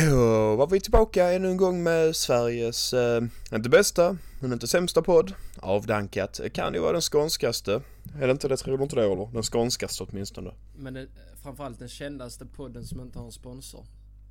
[0.00, 5.02] Då var vi tillbaka ännu en gång med Sveriges, eh, inte bästa, men inte sämsta
[5.02, 5.34] podd.
[5.60, 6.40] Avdankat.
[6.52, 7.82] Kan ju vara den skånskaste.
[8.20, 8.56] Är det inte det?
[8.56, 9.28] Tror du inte det eller?
[9.32, 10.50] Den skånskaste åtminstone.
[10.76, 11.06] Men det,
[11.42, 13.86] framförallt den kändaste podden som inte har en sponsor.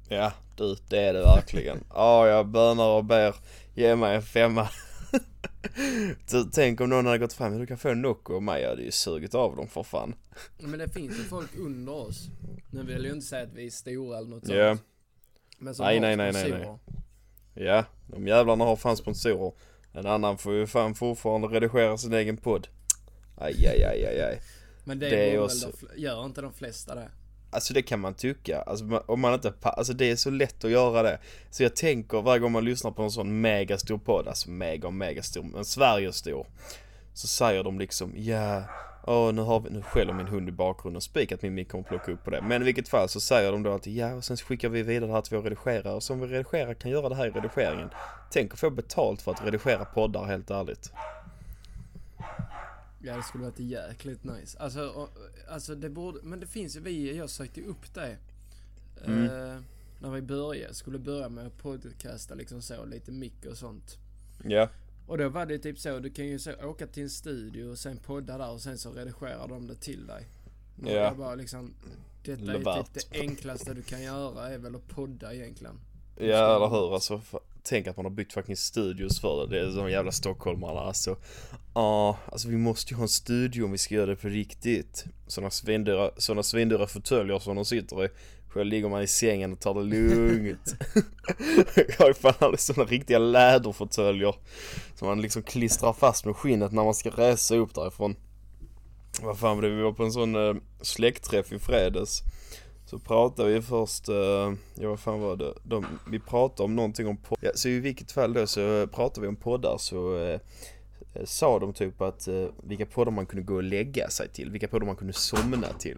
[0.10, 1.78] Ja, du, det är det verkligen.
[1.94, 3.36] Ja, jag bönar och ber.
[3.74, 4.70] Ge mig en femma.
[6.54, 8.82] Tänk om någon hade gått fram, du kan få en Nocco och mig, jag hade
[8.82, 10.16] ju sugit av dem för fan.
[10.60, 12.28] Men det finns ju folk under oss.
[12.70, 14.58] Nu vill jag ju inte säga att vi är stora eller något sånt.
[14.58, 14.78] Ja,
[15.62, 16.78] Men som Nej, har nej, nej, nej, sponsorer.
[17.54, 19.54] ja, de jävlarna har fan sponsorer.
[19.94, 22.68] En annan får ju fan fortfarande redigera sin egen podd.
[23.38, 24.42] Aj, aj, aj, aj, aj.
[24.84, 27.10] Men det, Det är också- de, gör inte de flesta det?
[27.54, 30.72] Alltså det kan man tycka, alltså om man inte alltså det är så lätt att
[30.72, 31.20] göra det.
[31.50, 34.94] Så jag tänker varje gång man lyssnar på en sån megastor podd, alltså mega och
[34.94, 36.48] megastor, men Sverige stor.
[37.14, 38.64] Så säger de liksom, ja,
[39.04, 41.84] åh nu har vi, nu skäller min hund i bakgrunden, spik att min mick kommer
[41.84, 42.42] plocka upp på det.
[42.42, 45.08] Men i vilket fall så säger de då att ja, och sen skickar vi vidare
[45.08, 47.90] det här till vår redigerare, och som vi redigerar kan göra det här i redigeringen.
[48.32, 50.92] Tänk att få betalt för att redigera poddar helt ärligt.
[53.04, 54.60] Ja det skulle varit jäkligt nice.
[54.60, 55.10] Alltså, och,
[55.50, 58.18] alltså det borde, men det finns ju, vi, jag sökte upp det.
[59.06, 59.24] Mm.
[59.24, 59.62] Eh,
[60.00, 63.98] när vi började, skulle börja med att podcasta liksom så, lite mick och sånt.
[64.44, 64.70] Ja,
[65.08, 67.78] Och då var det typ så, du kan ju så, åka till en studio och
[67.78, 70.28] sen podda där och sen så redigerar de det till dig.
[70.84, 70.92] Ja.
[70.92, 71.74] jag bara liksom,
[72.24, 72.94] detta är Levärt.
[72.94, 75.80] typ det enklaste du kan göra är väl att podda egentligen.
[76.16, 77.22] Ja eller hur, alltså
[77.64, 81.18] tänk att man har byggt fucking studios för det, det är de jävla stockholmarna alltså
[81.74, 85.06] Ja, alltså vi måste ju ha en studio om vi ska göra det på riktigt
[85.28, 88.10] Såna svindyra, såna svindyra fåtöljer som de sitter i
[88.54, 90.76] själv ligger man i sängen och tar det lugnt
[91.76, 94.36] Jag har ju fan aldrig sådana riktiga läderfåtöljer
[94.96, 98.16] Som man liksom klistrar fast med skinnet när man ska resa upp därifrån
[99.22, 102.24] Vad fan var det, vi var på en sån uh, släktträff i fredags
[102.92, 105.54] så pratade vi först, eh, ja vad fan var det?
[105.64, 107.44] De, vi pratade om någonting om poddar.
[107.44, 110.40] Ja, så i vilket fall då så pratade vi om poddar så eh,
[111.24, 114.68] sa de typ att eh, vilka poddar man kunde gå och lägga sig till, vilka
[114.68, 115.98] poddar man kunde somna till.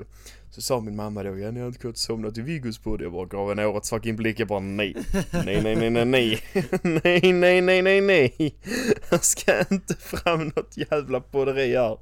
[0.50, 3.02] Så sa min mamma då, ja ni har inte gått och somnat till Viggos podd.
[3.02, 4.96] Jag bara gav en årets fucking blick, jag bara nej.
[5.46, 6.42] Nej, nej, nej, nej, nej.
[6.84, 8.56] Nej, nej, nej, nej, nej.
[9.12, 11.98] Jag ska inte fram något jävla podderi här.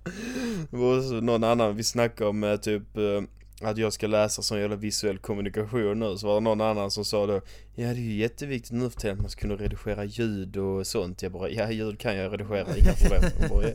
[0.69, 3.21] Det var så någon annan, vi snackade om typ eh,
[3.65, 7.05] att jag ska läsa sån jävla visuell kommunikation nu så var det någon annan som
[7.05, 7.41] sa då
[7.75, 10.87] Ja det är ju jätteviktigt nu för tiden att man ska kunna redigera ljud och
[10.87, 11.21] sånt.
[11.21, 13.31] Jag bara ja ljud kan jag redigera, inga problem.
[13.39, 13.73] Hon bara ja,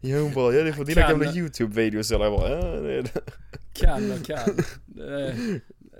[0.00, 2.14] ja hon bara ja det är för dina Kan- gamla youtube-videos.
[2.14, 3.20] Eller jag bara ja det är det.
[3.72, 4.56] Kan och kan.
[4.86, 5.34] Det,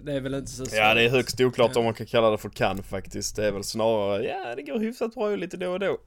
[0.03, 0.79] det är väl inte så svårt.
[0.79, 3.37] Ja det är högst oklart om man kan kalla det för kan faktiskt.
[3.37, 5.99] Det är väl snarare ja det går hyfsat bra lite då och då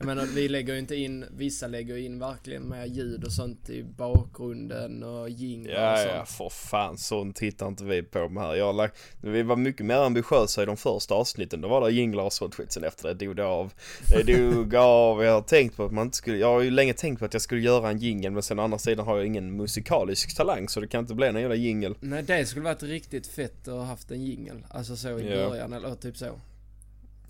[0.00, 3.70] Jag menar, vi lägger ju inte in, vissa lägger in verkligen med ljud och sånt
[3.70, 6.10] i bakgrunden och jinglar och Ja sånt.
[6.14, 9.86] ja för fan sånt tittar inte vi på med här Jag lagt, vi var mycket
[9.86, 13.08] mer ambitiösa i de första avsnitten Då var det jinglar och sånt skit Sen efter
[13.14, 13.72] det dog det av
[14.08, 16.94] Det dog av Jag har tänkt på att man inte skulle Jag har ju länge
[16.94, 19.26] tänkt på att jag skulle göra en jingel Men sen å andra sidan har jag
[19.26, 22.82] ingen musikalisk talang Så det kan inte bli någon jävla jingel Nej det skulle varit
[22.82, 24.66] riktigt fett att ha haft en jingel.
[24.70, 25.48] Alltså så i Ja.
[25.48, 26.26] början eller typ så.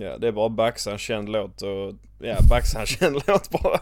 [0.00, 3.80] Ja det är bara baxa en känd låt och Ja baxa en känd låt bara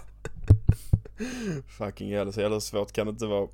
[1.78, 3.48] Fucking jävla så jävla svårt kan det inte vara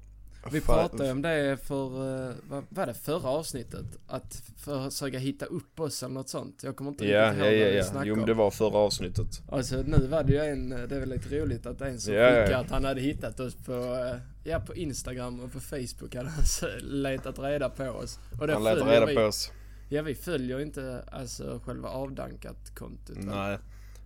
[0.53, 1.87] Vi pratade om det för,
[2.29, 3.87] eh, vad var det, förra avsnittet?
[4.07, 6.61] Att försöka hitta upp oss eller något sånt.
[6.63, 9.43] Jag kommer inte Ja, riktigt ihåg ja, vad vi Jo men det var förra avsnittet
[9.49, 12.29] Alltså nu var det ju en, det är väl lite roligt att en som ja.
[12.29, 16.29] skickade att han hade hittat oss på, eh, ja på Instagram och på Facebook hade
[16.29, 16.45] han
[17.03, 18.19] letat reda på oss.
[18.41, 19.53] Och Han följer reda vi, på oss
[19.93, 23.17] Ja vi följer inte alltså själva avdankat-kontot.
[23.19, 23.59] Nej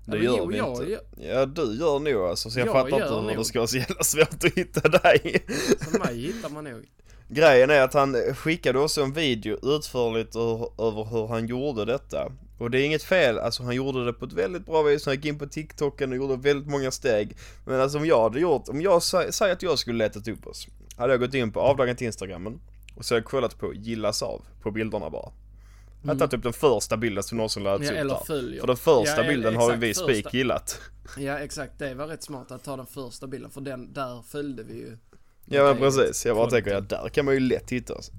[0.08, 2.58] Ja, Det men gör jo, vi jag, inte Jag, Ja du gör nog alltså, så
[2.58, 3.36] jag Jag fattar inte hur nog.
[3.36, 5.44] det ska vara så jävla svårt att hitta dig.
[5.92, 6.84] så mig hittar man nog.
[7.28, 10.36] Grejen är att han skickade också en video utförligt
[10.78, 12.32] över hur han gjorde detta.
[12.58, 15.14] Och det är inget fel, alltså han gjorde det på ett väldigt bra vis, han
[15.14, 17.36] gick in på TikToken och gjorde väldigt många steg.
[17.66, 20.46] Men alltså om jag hade gjort, om jag sä- säger att jag skulle letat upp
[20.46, 20.66] oss,
[20.96, 22.60] hade jag gått in på avdagat instagrammen
[22.96, 25.32] och så hade jag kollat på gillas av, på bilderna bara.
[26.06, 27.94] Jag hade tagit upp den första bilden som någonsin lades Mm.
[27.96, 28.60] Ja, upp eller följer.
[28.60, 30.04] För den första Ja, bilden har ju exakt, vi första.
[30.22, 30.80] spik gillat.
[31.18, 34.62] Ja exakt, det var rätt smart att ta den första bilden för den, där följde
[34.62, 34.98] vi ju.
[35.44, 38.10] Ja men precis, jag bara tänker, ja där kan man ju lätt hitta oss.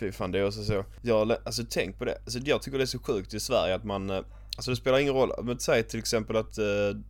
[0.00, 0.84] Fy fan det är också så.
[1.02, 3.84] Jag, alltså tänk på det, alltså jag tycker det är så sjukt i Sverige att
[3.84, 4.16] man, eh,
[4.56, 6.64] alltså det spelar ingen roll, men säg till exempel att, eh,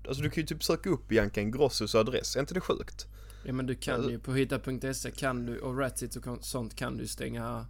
[0.08, 3.06] alltså du kan ju typ söka upp Bianca Ingrossos adress, är inte det sjukt?
[3.46, 4.10] Ja men du kan Ja.
[4.10, 7.66] ju, på hitta.se kan du, och Ratsit och sånt kan du stänga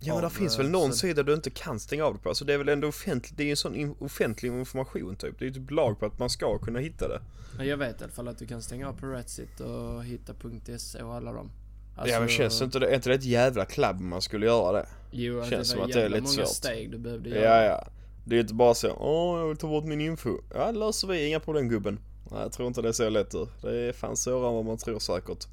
[0.00, 2.20] Ja men det finns eh, väl någon så- sida du inte kan stänga av det
[2.20, 5.38] på, alltså det är väl ändå offentligt, det är ju en sån offentlig information typ,
[5.38, 7.20] det är ju typ lag på att man ska kunna hitta det.
[7.58, 11.02] Ja, Jag vet i alla fall att du kan stänga av på Ratsit och hitta.se
[11.02, 11.50] och alla dem.
[11.96, 14.72] Alltså, ja men känns inte det, är inte det ett jävla klabb man skulle göra
[14.72, 14.86] det?
[15.10, 16.48] Jo, känns känns som det var att det är lite många svårt.
[16.48, 17.64] steg du behövde Ja göra.
[17.64, 17.88] ja.
[18.24, 20.38] Det är inte bara så, åh jag vill ta bort min info.
[20.54, 21.98] Ja det löser vi, inga problem gubben.
[22.30, 23.48] Nej jag tror inte det är så lätt ur.
[23.62, 25.46] Det är fan svårare än vad man tror säkert.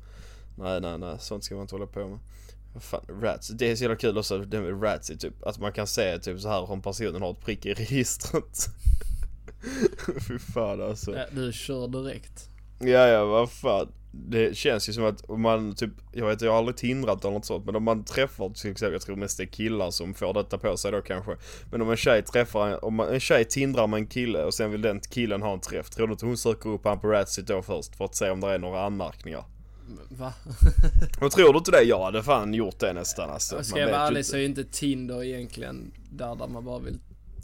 [0.57, 2.19] Nej nej nej, sånt ska man inte hålla på med.
[2.79, 3.47] Fan, rats.
[3.47, 6.19] Det är så jävla kul också det med rats är typ att man kan se
[6.19, 8.67] typ så här om personen har ett prick i registret.
[10.27, 11.15] Fy fan alltså.
[11.15, 12.49] Ja, du kör direkt.
[12.79, 13.87] Ja ja, vad fan.
[14.11, 17.33] Det känns ju som att om man typ, jag vet jag har aldrig tindrat eller
[17.33, 20.13] något sånt men om man träffar till exempel, jag tror mest det är killar som
[20.13, 21.35] får detta på sig då kanske.
[21.71, 24.71] Men om en tjej träffar, om man, en tjej tindrar med en kille och sen
[24.71, 27.47] vill den killen ha en träff, tror du inte hon söker upp han på Ratsit
[27.47, 29.43] då först för att se om det är några anmärkningar?
[30.09, 30.33] Va?
[31.19, 31.81] Men tror du inte det?
[31.83, 33.63] Jag hade fan gjort det nästan alltså.
[33.63, 36.99] Ska jag vara ärlig så är inte Tinder egentligen där, där man bara vill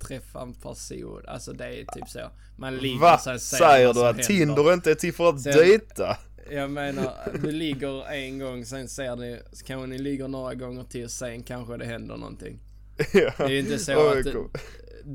[0.07, 1.21] träffa en person.
[1.27, 2.19] Alltså det är typ så.
[2.57, 3.17] Man ligger Va?
[3.17, 4.23] ser Säger du att.
[4.23, 6.17] Tinder inte är till för att Sen- dejta?
[6.51, 7.13] Jag menar,
[7.43, 11.77] du ligger en gång, sen ser ni, kanske ni ligger några gånger till, sen kanske
[11.77, 12.59] det händer någonting.
[13.13, 13.31] Ja.
[13.37, 14.51] Det är ju inte så att kom.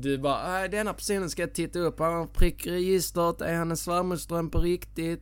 [0.01, 3.53] Du bara, "Nej, denna personen ska jag titta upp, han har prick i registret, är
[3.53, 5.21] han en svärmorsdröm på riktigt?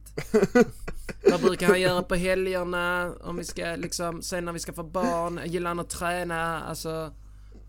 [1.31, 3.13] Vad brukar han göra på helgerna?
[3.23, 6.63] Om vi ska liksom, sen när vi ska få barn, gillar han att träna?
[6.63, 7.11] Alltså,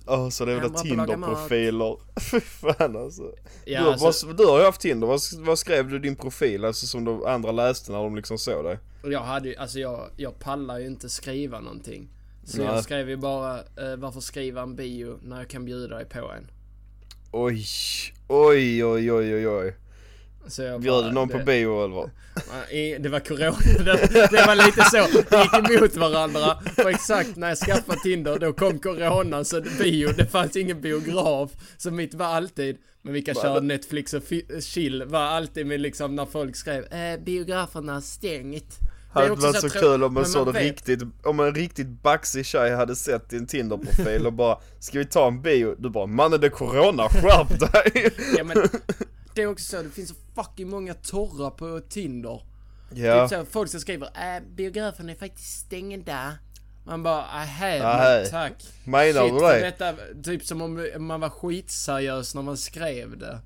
[0.06, 0.70] Åh, så det är väl.
[0.70, 1.96] Tinderprofiler.
[2.30, 3.32] Fy fan alltså.
[3.64, 6.16] ja du, har, alltså, vad, du har ju haft Tinder, vad, vad skrev du din
[6.16, 6.64] profil?
[6.64, 8.78] Alltså som de andra läste när de liksom såg dig?
[9.02, 12.08] jag hade ju, alltså jag, jag pallar ju inte skriva någonting.
[12.44, 12.66] Så Nej.
[12.66, 16.32] jag skrev ju bara, eh, varför skriva en bio när jag kan bjuda dig på
[16.32, 16.50] en?
[17.36, 17.64] Oj,
[18.28, 19.74] oj, oj, oj, oj, oj.
[20.46, 22.10] Så Bjöd du någon på det- bio eller vad?
[22.70, 25.06] Nej, Det var corona, det, det var lite så.
[25.30, 26.56] Det gick emot varandra.
[26.76, 31.50] Och exakt när jag skaffade Tinder, då kom corona så bio, det fanns ingen biograf.
[31.76, 34.22] Så mitt var alltid, men vi kan köra Netflix och
[34.62, 38.78] chill, var alltid med liksom när folk skrev eh, biograferna stängt.
[39.14, 42.74] Hade varit så trå- kul om en sån vet- riktigt, om en riktigt baxig tjej
[42.74, 45.74] hade sett din Tinder-profil och bara Ska vi ta en bio?
[45.78, 48.10] Du bara mannen det är corona, skärp dig!
[48.38, 48.56] Ja men,
[49.34, 52.42] det är också så, det finns så fucking många torra på Tinder.
[52.94, 56.32] Ja, Typ så, folk som skriver äh, biografen är faktiskt stängda.
[56.86, 58.52] Man bara, ahä, men tack.
[58.84, 59.60] menar Shit, du det?
[59.60, 59.94] detta,
[60.24, 63.38] typ som om man var skitseriös när man skrev det.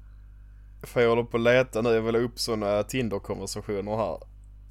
[0.83, 4.19] För jag håller på att leta nu, jag vill ha upp såna Tinder-konversationer här.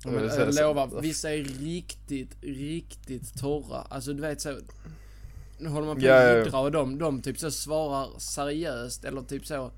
[0.04, 3.82] Men vill jag, lovar, vissa är riktigt, riktigt torra.
[3.90, 4.58] Alltså du vet så,
[5.58, 6.44] nu håller man på Ja, ja, att ja.
[6.44, 9.72] jiddra och de, de typ så svarar seriöst eller typ så.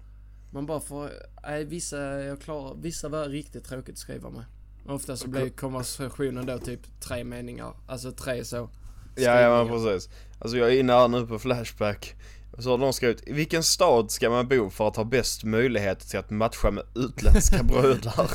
[0.51, 1.09] Man bara får,
[1.43, 4.43] nej vissa, jag klarar, vissa var riktigt tråkigt att skriva med.
[4.85, 8.69] Ofta så blir konversationen då typ tre meningar, alltså tre så.
[9.15, 9.93] Ja, ja men skrivningar.
[9.93, 10.09] precis.
[10.39, 12.15] Alltså jag är inne här nu på Flashback.
[12.59, 15.99] Så har någon skrivit, i vilken stad ska man bo för att ha bäst möjlighet
[16.09, 18.31] till att matcha med utländska brudar?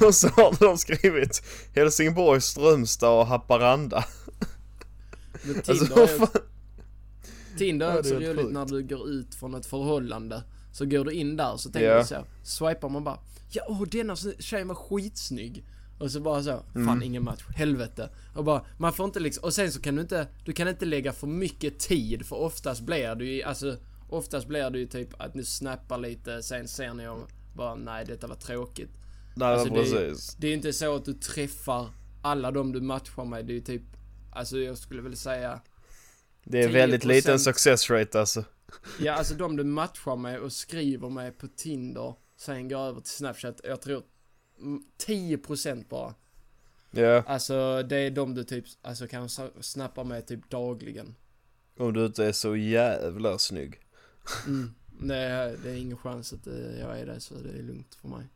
[0.06, 1.42] och så har de skrivit
[1.74, 4.04] Helsingborg, Strömstad och Haparanda.
[5.42, 6.28] Men Alltså Tinder vad är, fan?
[7.58, 8.52] Tinder är Ja, också roligt sjukt.
[8.52, 10.42] när du går ut från ett förhållande.
[10.72, 11.98] Så går du in där så tänker Ja.
[11.98, 13.18] du så, swipar man bara
[13.50, 15.64] Ja, åh denna tjejen var skitsnygg.
[15.98, 17.02] Och så bara så, fan Mm.
[17.02, 18.10] ingen match, helvete.
[18.34, 20.84] Och bara, man får inte liksom, och sen så kan du inte, du kan inte
[20.84, 23.76] lägga för mycket tid för oftast blir du ju, alltså
[24.08, 28.04] Oftast blir det ju typ att du snappar lite, sen ser ni och bara nej
[28.04, 28.90] detta var tråkigt.
[29.36, 30.34] Nej Alltså, det är- precis.
[30.34, 31.88] Det är inte så att du träffar
[32.22, 33.82] alla de du matchar med, det är ju typ,
[34.32, 35.60] alltså jag skulle väl säga
[36.44, 36.74] Det är 10%.
[36.74, 38.44] väldigt liten success rate alltså.
[39.00, 43.12] Ja, alltså de du matchar med och skriver med på Tinder, sen går över till
[43.12, 44.02] Snapchat, jag tror
[45.06, 46.14] 10% bara.
[46.90, 49.28] Ja, Alltså det är de du typ, alltså kan
[49.60, 51.14] snappa med typ dagligen.
[51.78, 53.80] om du inte är så jävla snygg.
[54.46, 54.74] Mm.
[55.00, 57.94] Det, är, det är ingen chans att eh, jag är det, så det är lugnt
[58.00, 58.26] för mig.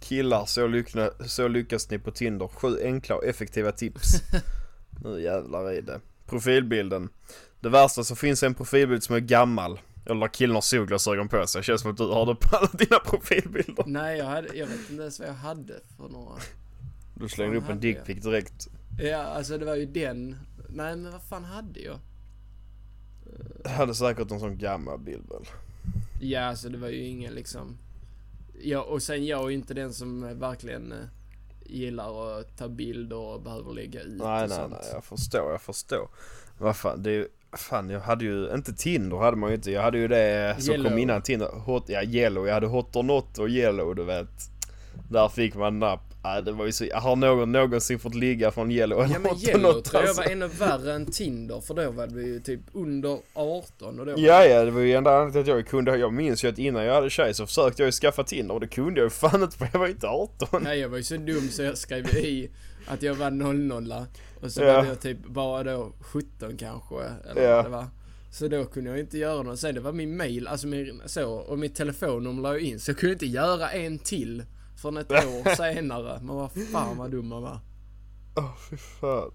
[0.00, 2.48] Killar, så, lyckna, så lyckas ni på Tinder.
[2.48, 4.08] Sju enkla och effektiva tips.
[5.04, 6.00] nu jävlar är det.
[6.26, 7.08] Profilbilden.
[7.60, 9.80] Det värsta så finns en profilbild som är gammal.
[10.06, 11.62] Eller killen har solglasögon på sig.
[11.62, 13.84] Känns som att du har det på alla dina profilbilder.
[13.86, 16.34] Nej, jag, hade, jag vet inte ens vad jag hade för några.
[17.14, 18.68] Du slänger Fan, upp en dickpic direkt.
[18.98, 20.36] Ja, alltså det var ju den.
[20.68, 21.98] Nej, men vad fan hade jag?
[23.64, 25.44] Jag hade säkert en sån gammal bild väl.
[26.20, 27.76] Ja, alltså det var ju ingen liksom...
[28.62, 30.98] Ja, och sen jag är ju inte den som verkligen eh,
[31.64, 34.70] gillar att ta bilder och behöver lägga ut Nej och nej sånt.
[34.82, 36.08] nej, jag förstår, jag förstår.
[36.58, 39.70] Vad fan, det är ju, fan jag hade ju, inte Tinder hade man ju inte.
[39.70, 40.98] Jag hade ju det som kom Yellow.
[40.98, 41.48] innan Tinder.
[41.48, 44.28] Hot, ja yellow, jag hade hot or not och yellow du vet.
[45.10, 46.00] Där fick man napp.
[46.24, 49.30] Nej det var ju så, har någon någonsin fått ligga från yellow eller Ja men
[49.30, 50.22] hot Yellow not tror jag alltså?
[50.22, 54.14] var ännu värre än Tinder för då var vi ju typ under 18 och då...
[54.16, 56.58] Ja ja, det var ju enda anledningen till att jag kunde, jag minns ju att
[56.58, 59.10] innan jag hade tjej så försökte jag ju skaffa Tinder och det kunde jag ju
[59.10, 60.62] fan inte för jag var inte 18.
[60.62, 62.50] Nej jag var ju så dum så jag skrev i
[62.86, 63.92] att jag var 00
[64.42, 64.76] och så Ja.
[64.76, 66.94] var jag typ bara då 17 kanske,
[67.30, 67.56] eller Ja.
[67.56, 67.86] vad det var.
[68.30, 69.58] Så då kunde jag inte göra något.
[69.58, 72.80] Sen det var min mail, alltså min, så, och mitt telefonnummer la jag in.
[72.80, 74.44] Så jag kunde inte göra en till
[74.82, 76.18] förrän ett år senare.
[76.22, 77.58] Men vad fan vad dum man var.
[78.36, 79.30] Åh fy fan.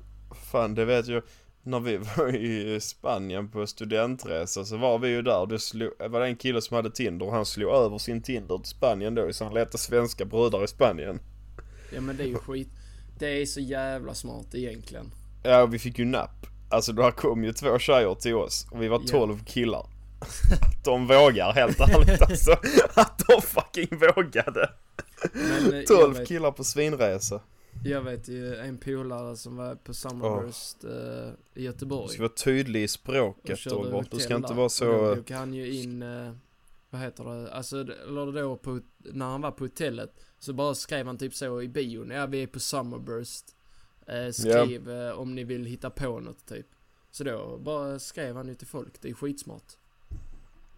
[0.51, 1.23] Fan det vet jag.
[1.63, 5.45] När vi var i Spanien på studentresa så var vi ju där.
[5.45, 8.57] Det slog, var det en kille som hade Tinder och han slog över sin Tinder
[8.57, 11.19] till Spanien då så han letade svenska brudar i Spanien.
[11.95, 12.69] Ja men det är ju skit.
[13.19, 15.11] Det är så jävla smart egentligen.
[15.43, 16.45] Ja och vi fick ju napp.
[16.69, 19.11] Alltså där kom ju två tjejer till oss och vi var Ja.
[19.11, 19.85] 12 killar.
[20.61, 22.51] Att de vågar helt ärligt alltså.
[22.93, 24.69] Att de fucking vågade.
[25.33, 27.41] Men eh, jag 12 vet, killar på svinresa.
[27.85, 31.29] jag vet ju en polare som var på Summerburst eh,
[31.61, 32.07] i Göteborg.
[32.07, 34.11] Du ska vara tydlig i och språket körde Robert.
[34.11, 35.15] Du ska inte vara Och så...
[35.15, 36.31] då han ju in, eh,
[36.89, 40.75] vad heter det, alltså, det- eller då på, när han var på hotellet så bara
[40.75, 43.45] skrev han typ så i bion, ja vi är på Summerburst.
[44.07, 46.67] Eh, skriv eh, om ni vill hitta på något typ.
[47.11, 49.63] Så då bara skrev han ju till folk, det är skitsmart.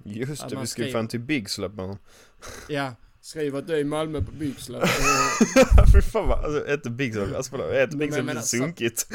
[0.03, 0.91] Just Ja, det, man vi skriver.
[0.91, 1.97] fan till Big med honom.
[2.69, 4.81] Ja, skriv att du är i Malmö på Byxlöv.
[5.93, 8.57] Fy fan vad, alltså inte Big Släpp, alltså förlåt, ett Men- Big men är alltså-
[8.57, 9.07] sunkigt.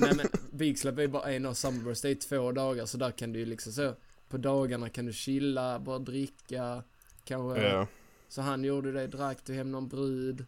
[0.00, 0.26] Nej men
[0.58, 3.46] Byxlöv är bara en av Summerburst, det är två dagar så där kan du ju
[3.46, 3.94] liksom så.
[4.28, 6.82] På dagarna kan du chilla, bara dricka,
[7.24, 7.86] kanske Ja.
[8.28, 10.44] Så han gjorde det, drack, tog hem någon brud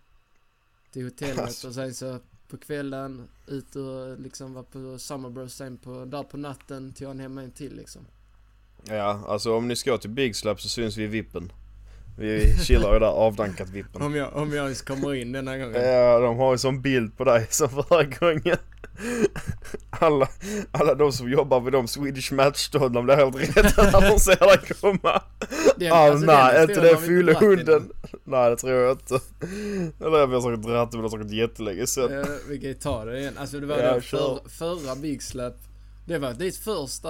[0.93, 1.69] till hotellet Alltså.
[1.69, 2.19] och sen så
[2.49, 7.21] på kvällen ut och liksom var på Summerburst sen på, där på natten tog han
[7.21, 8.03] hem en till liksom.
[8.85, 11.53] Ja, alltså om ni ska till Big Slap så syns vi i vippen.
[12.19, 14.03] Vi chillar ju där, avdankat vippen.
[14.03, 15.83] Om jag, om jag ens kommer in denna gången.
[15.83, 18.59] Ja, de har ju sån bild på dig som förra gången.
[19.91, 20.29] Alla,
[20.73, 24.19] alla de som jobbar vid de Swedish Match då, de blir helt rädda när de
[24.21, 25.23] ser dig komma.
[25.77, 27.93] Den- Ah, alltså, nej, inte det fyllehunden.
[28.25, 29.21] Nej, det tror jag inte.
[30.01, 32.11] Eller jag har säkert dratt men det säkert jättelänge sedan.
[32.11, 32.25] innan.
[32.25, 33.39] Eh, vi kan ju ta det igen.
[33.39, 35.55] Alltså det var Ja, för, förra Big Slap.
[36.07, 37.09] Det var ditt första...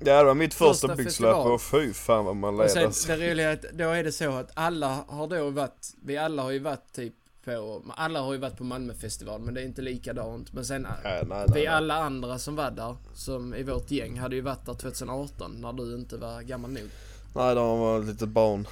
[0.00, 1.12] Ja, det var mitt första Första Big.
[1.12, 4.12] Slap och fy fan vad man Och sen det roliga är att då är det
[4.12, 8.32] så att alla har då varit, vi alla har ju varit typ på, alla har
[8.32, 10.52] ju varit på Malmöfestival men det är inte likadant.
[10.52, 11.66] Men sen Nej, nej, Vi nej.
[11.66, 15.72] alla andra som var där, som i vårt gäng, hade ju varit där 2018 när
[15.72, 16.88] du inte var gammal nog.
[17.34, 18.66] Nej, de var ett litet barn.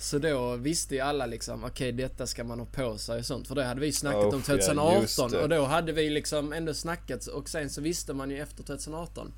[0.00, 3.48] Så då visste ju alla liksom, okej detta ska man ha på sig och sånt.
[3.48, 5.42] För det hade vi snackat Oh, om ja, 2018 just det.
[5.42, 9.32] och då hade vi liksom ändå snackat och sen så visste man ju efter 2018.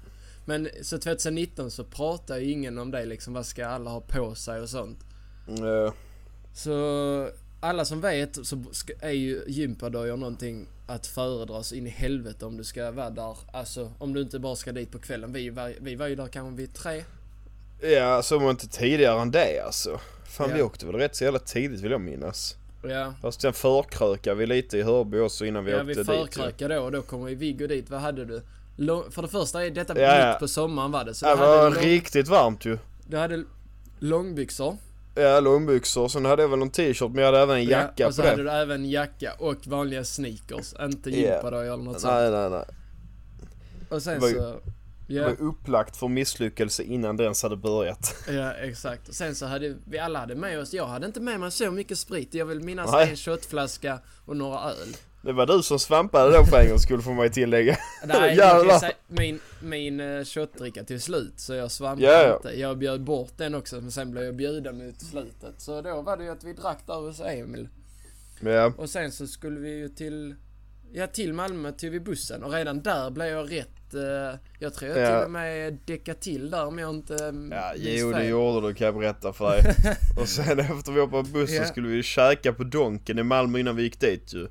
[0.44, 4.34] Men så 2019 så pratade ju ingen om det liksom, vad ska alla ha på
[4.34, 4.98] sig och sånt.
[5.46, 5.92] Ja,
[6.54, 7.28] Så
[7.60, 8.62] alla som vet så
[9.00, 13.36] är ju gympadojor någonting att föredras in i helvete om du ska vara där.
[13.52, 15.32] Alltså om du inte bara ska dit på kvällen.
[15.32, 17.04] Vi var, vi var ju där kanske vid tre.
[17.80, 20.00] ja så var inte tidigare än det alltså.
[20.24, 20.64] Fan vi Ja.
[20.64, 22.56] åkte väl rätt så jävla tidigt vill jag minnas.
[22.88, 26.08] Ja, Fast sen förkrökade vi lite i Hörby också innan vi ja åkte vi dit.
[26.08, 26.14] ju.
[26.18, 27.90] förkrökade då och då kommer ju Viggo dit.
[27.90, 28.42] Vad hade du?
[28.76, 30.30] Lång, för det första är detta Ja, ja.
[30.32, 31.14] mitt på sommaren var det.
[31.14, 32.78] Så Det du var lång, riktigt varmt ju.
[33.08, 33.44] du hade
[33.98, 34.76] långbyxor.
[35.14, 36.08] Ja, långbyxor.
[36.08, 38.22] Sen hade jag väl en t-shirt men jag hade även en jacka ja, och så
[38.22, 38.50] på hade det.
[38.50, 40.74] du även jacka och vanliga sneakers.
[40.80, 42.14] Inte gympadojor eller något sånt.
[42.14, 42.64] Nej, nej, nej.
[43.88, 44.60] Och sen Det var så...
[45.08, 45.24] Det Ja.
[45.24, 48.14] var upplagt för misslyckelse innan det ens hade börjat.
[48.28, 49.08] Ja, exakt.
[49.08, 51.70] Och sen så hade vi alla hade med oss, jag hade inte med mig så
[51.70, 52.34] mycket sprit.
[52.34, 53.10] Jag vill minnas Nej.
[53.10, 54.96] en shotflaska och några öl.
[55.22, 57.76] Det var du som svampade då för en gångs skull får man ju tillägga.
[58.04, 62.36] Nej, jag säga, min, min uh, shotdricka till slut så jag svampade ja.
[62.36, 62.60] inte.
[62.60, 65.54] Jag bjöd bort den också men sen blev jag bjuden mot slutet.
[65.58, 67.68] Så då var det ju att vi drack där hos Emil.
[68.40, 70.34] Ja, Och sen så skulle vi ju till,
[70.92, 74.90] ja till Malmö tog vi bussen och redan där blev jag rätt, eh, jag tror
[74.90, 75.18] jag Ja.
[75.18, 78.74] till och med däckade till där om jag inte eh, ja jo det gjorde du
[78.74, 79.74] kan jag berätta för dig.
[80.20, 81.64] Och sen efter vi var på bussen Ja.
[81.64, 84.48] skulle vi käka på Donken i Malmö innan vi gick dit ju.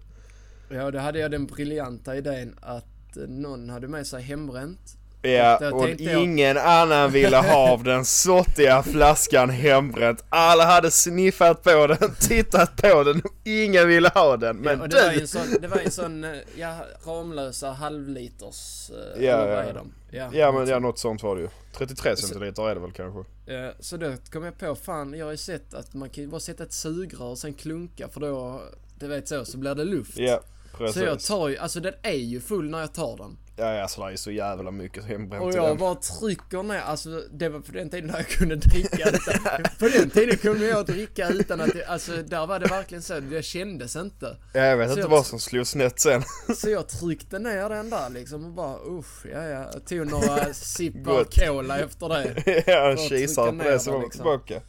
[0.70, 4.80] Ja, då hade jag den briljanta idén att eh, någon hade med sig hembränt.
[5.22, 10.24] Ja, och tänkte jag- ingen annan ville ha av den sottiga flaskan hembränt.
[10.30, 14.58] Alla hade sniffat på den, tittat på den och ingen ville ha den.
[14.58, 15.22] Men ja, och det, var du!
[15.22, 19.70] en sån, det var en sån, eh, ja, Ramlösa halvliters, eh, Ja, eller vad ja.
[19.70, 19.92] är de?
[20.12, 21.50] Ja, Ja men ja, något sånt var det ju.
[21.78, 23.20] 33 centiliter är det väl kanske?
[23.54, 26.30] Eh, Så då kom jag på, fan jag har ju sett att man kan ju
[26.30, 28.62] bara sätta ett sugrör och sen klunka för då,
[29.00, 30.18] du vet så, så blir det luft.
[30.18, 30.40] Ja,
[30.88, 31.28] så jag precis.
[31.28, 33.38] tar ju, alltså den är ju full när jag tar den.
[33.56, 37.24] Ja, ja, så det är så jävla mycket hembränt Och jag bara trycker ner, alltså
[37.32, 40.86] det var på den tiden när jag kunde dricka utan, På den tiden kunde jag
[40.86, 44.38] dricka utan att det, alltså där var det verkligen så, det kändes inte.
[44.54, 46.24] Ja, jag vet Så inte jag- vad som slog snett sen.
[46.56, 49.70] Så jag tryckte ner den där liksom och bara usch, ja ja.
[49.74, 52.64] Jag tog några sippar cola efter det.
[52.68, 54.12] ja, kisar på det så var liksom.
[54.12, 54.62] tillbaka.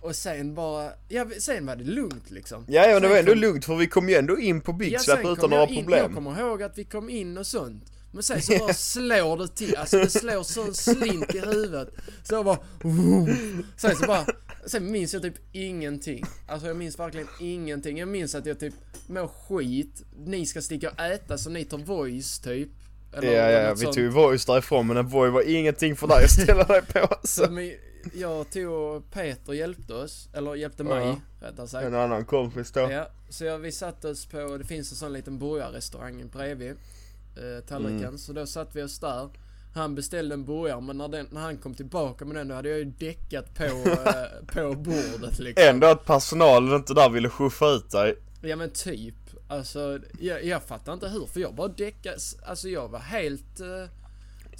[0.00, 2.64] Och sen bara, ja sen var det lugnt liksom.
[2.68, 4.72] Ja, ja men det var ändå kom- lugnt för vi kom ju ändå in på
[4.72, 6.14] Big Ja, Slap utan några jag in, Jag problem.
[6.14, 7.84] kommer ihåg att vi kom in och sånt.
[8.12, 11.88] Men sen så bara slår det till, alltså det slår sån slint i huvudet.
[12.22, 12.58] Så jag bara...
[13.76, 14.26] Sen så bara...
[14.66, 16.24] Sen minns jag typ ingenting.
[16.48, 17.98] Alltså jag minns verkligen ingenting.
[17.98, 18.74] Jag minns att jag typ
[19.06, 20.02] mår skit.
[20.26, 22.68] Ni ska sticka och äta så ni tar voice typ.
[23.16, 23.94] Eller Ja, ja, vi sånt.
[23.94, 27.14] tog ju voice därifrån men en voice var ingenting för dig att ställa dig på.
[27.22, 27.50] Så Så.
[27.50, 27.72] men
[28.14, 31.46] jag tog och Peter hjälpte oss, eller hjälpte mig Ja.
[31.48, 31.86] rättare sagt.
[31.86, 32.80] En annan kompis då.
[32.80, 37.64] Ja, så jag, vi satte oss på, det finns en sån liten burgarrestaurang bredvid eh,
[37.68, 38.18] tallriken, Mm.
[38.18, 39.28] så då satt vi oss där.
[39.74, 42.68] Han beställde en burgare men när, den, när han kom tillbaka med den då hade
[42.68, 45.64] jag ju däckat på, eh, på bordet liksom.
[45.68, 48.16] Ändå att personalen inte där ville skjutsa ut dig.
[48.42, 49.14] Ja men typ.
[49.48, 52.16] Alltså jag, jag fattar inte hur för jag bara däckade,
[52.46, 53.60] alltså jag var helt...
[53.60, 53.66] Eh,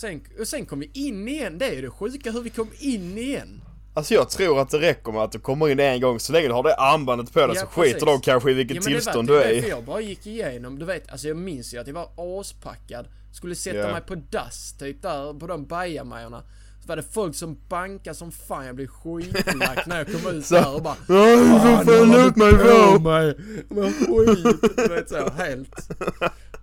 [0.01, 2.69] sen, och sen kom vi in igen, det är ju det sjuka hur vi kom
[2.79, 3.61] in igen.
[3.95, 6.47] Alltså jag tror att det räcker med att du kommer in en gång så länge
[6.49, 8.93] du har det armbandet på dig Ja, så skiter de kanske i vilket Ja, men
[8.93, 9.69] det tillstånd du är för i.
[9.69, 13.07] jag bara gick igenom, du vet, alltså jag minns ju att jag var aspackad.
[13.33, 13.93] Skulle sätta Ja.
[13.93, 16.43] mig på dass typ där på de bajamajorna.
[16.83, 20.47] Så var det folk som bankade som fan, jag blev skitlack när jag kom ut
[20.47, 22.99] Så- där och bara Nej, "Fan, vad fan du mig för?
[22.99, 23.35] mig?
[23.69, 25.89] Vad skit, du vet så, helt.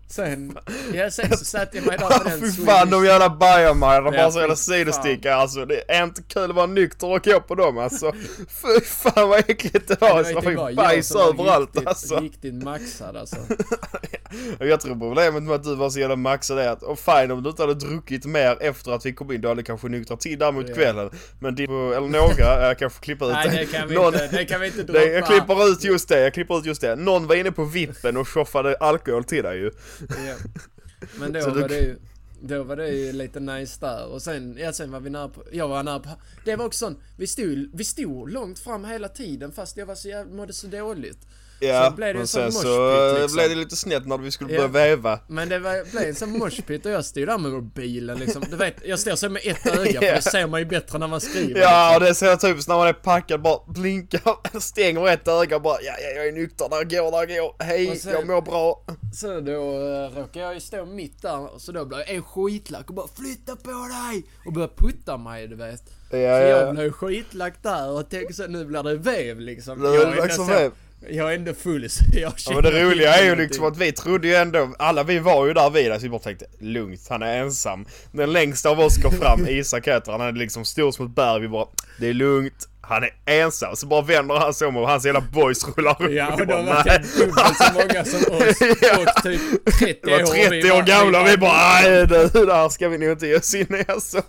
[0.10, 0.58] Sen,
[0.94, 4.24] ja sen så satte jag mig där på den Fy fan de jävla bajamajorna Ja,
[4.24, 5.66] bara så jävla sidostickare alltså.
[5.66, 8.12] Det är inte kul att vara nykter och gå på dem alltså.
[8.38, 10.24] Fy fan vad äckligt det var.
[10.24, 12.20] Du det var jag bajs överallt riktigt, alltså.
[12.20, 13.38] Riktigt maxad alltså.
[14.60, 17.44] Jag tror problemet med att du var så jävla maxad är att, och fine om
[17.44, 20.40] du inte hade druckit mer efter att vi kom in, du hade kanske nyktrat till
[20.40, 21.10] där mot kvällen.
[21.40, 24.46] Men din, eller några, jag kanske klipper ut Nej det kan vi Någon- inte, det
[24.46, 26.96] kan vi inte Nej, jag klipper ut just det, jag klipper ut just det.
[26.96, 29.72] Någon var inne på vippen och tjoffade alkohol till dig ju.
[30.10, 30.36] Ja.
[31.20, 31.98] Men då Så du- var det ju
[32.42, 35.44] då var det ju lite nice där och sen, ja sen var vi nära på,
[35.51, 36.10] jag var nära på,
[36.46, 39.96] det var också sån, vi stod, vi stod långt fram hela tiden fast jag var
[39.96, 41.27] så jävla, mådde så dåligt.
[41.60, 43.36] Ja, blev det en men sen så eh, liksom.
[43.38, 44.68] blev det lite snett när vi skulle Ja.
[44.68, 45.20] börja väva.
[45.28, 48.56] Men det var, blev en sån moshpit och jag stod där med mobilen liksom, du
[48.56, 51.22] vet, jag står så med ett öga för det ser man ju bättre när man
[51.22, 51.60] skriver.
[51.62, 52.28] Ja, och liksom.
[52.28, 56.10] det ser typiskt när man är packad, bara blinkar, stänger ett öga bara ja, ja,
[56.16, 58.84] jag är nykter, där går, där går, hej, Och sen- jag mår bra.
[59.13, 62.89] Så då uh, råkade jag ju stå mitt där, så då blev jag en skitlack
[62.89, 65.82] och bara 'Flytta på dig!' Och började putta mig du vet.
[66.10, 66.72] Ja, Så ja, jag ja.
[66.74, 69.82] blev skitlack där och tänkte så nu blir det vev liksom.
[69.82, 70.72] Det Jag var är
[71.10, 73.77] Jag är ändå full så jag Ja, känner men det roliga är ju liksom att
[73.77, 77.07] vi trodde ju ändå, alla vi var ju där vid så vi bara tänkte lugnt,
[77.10, 77.86] han är ensam.
[78.12, 81.15] Den längsta av oss går fram, Isak heter han, han är liksom stor som ett
[81.15, 81.67] berg, vi bara
[81.99, 83.75] det är lugnt, han är ensam.
[83.75, 86.12] Så bara vänder han sig om och hans hela boys rullar upp.
[86.12, 88.57] Ja, och de var typ dubbelt så många som oss.
[88.81, 88.97] Ja.
[88.97, 89.41] Och typ
[89.79, 90.49] 30 Det var år.
[90.49, 93.53] 30 år gamla och vi bara nej det där ska vi nog inte ge oss
[93.53, 94.21] in i alltså.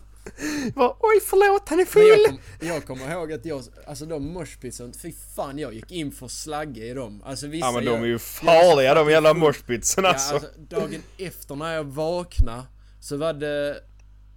[0.74, 2.26] Bara, Oj förlåt han är Men jag, full!
[2.26, 6.28] kom, jag kommer ihåg att jag, alltså de moshpitsen, fy fan jag gick in för
[6.28, 7.22] slagge i dem.
[7.26, 9.38] Alltså vissa Ja men de är ju farliga de jävla full.
[9.38, 10.34] moshpitsen Ja, alltså.
[10.34, 12.62] alltså dagen efter när jag vaknade
[13.00, 13.80] så var det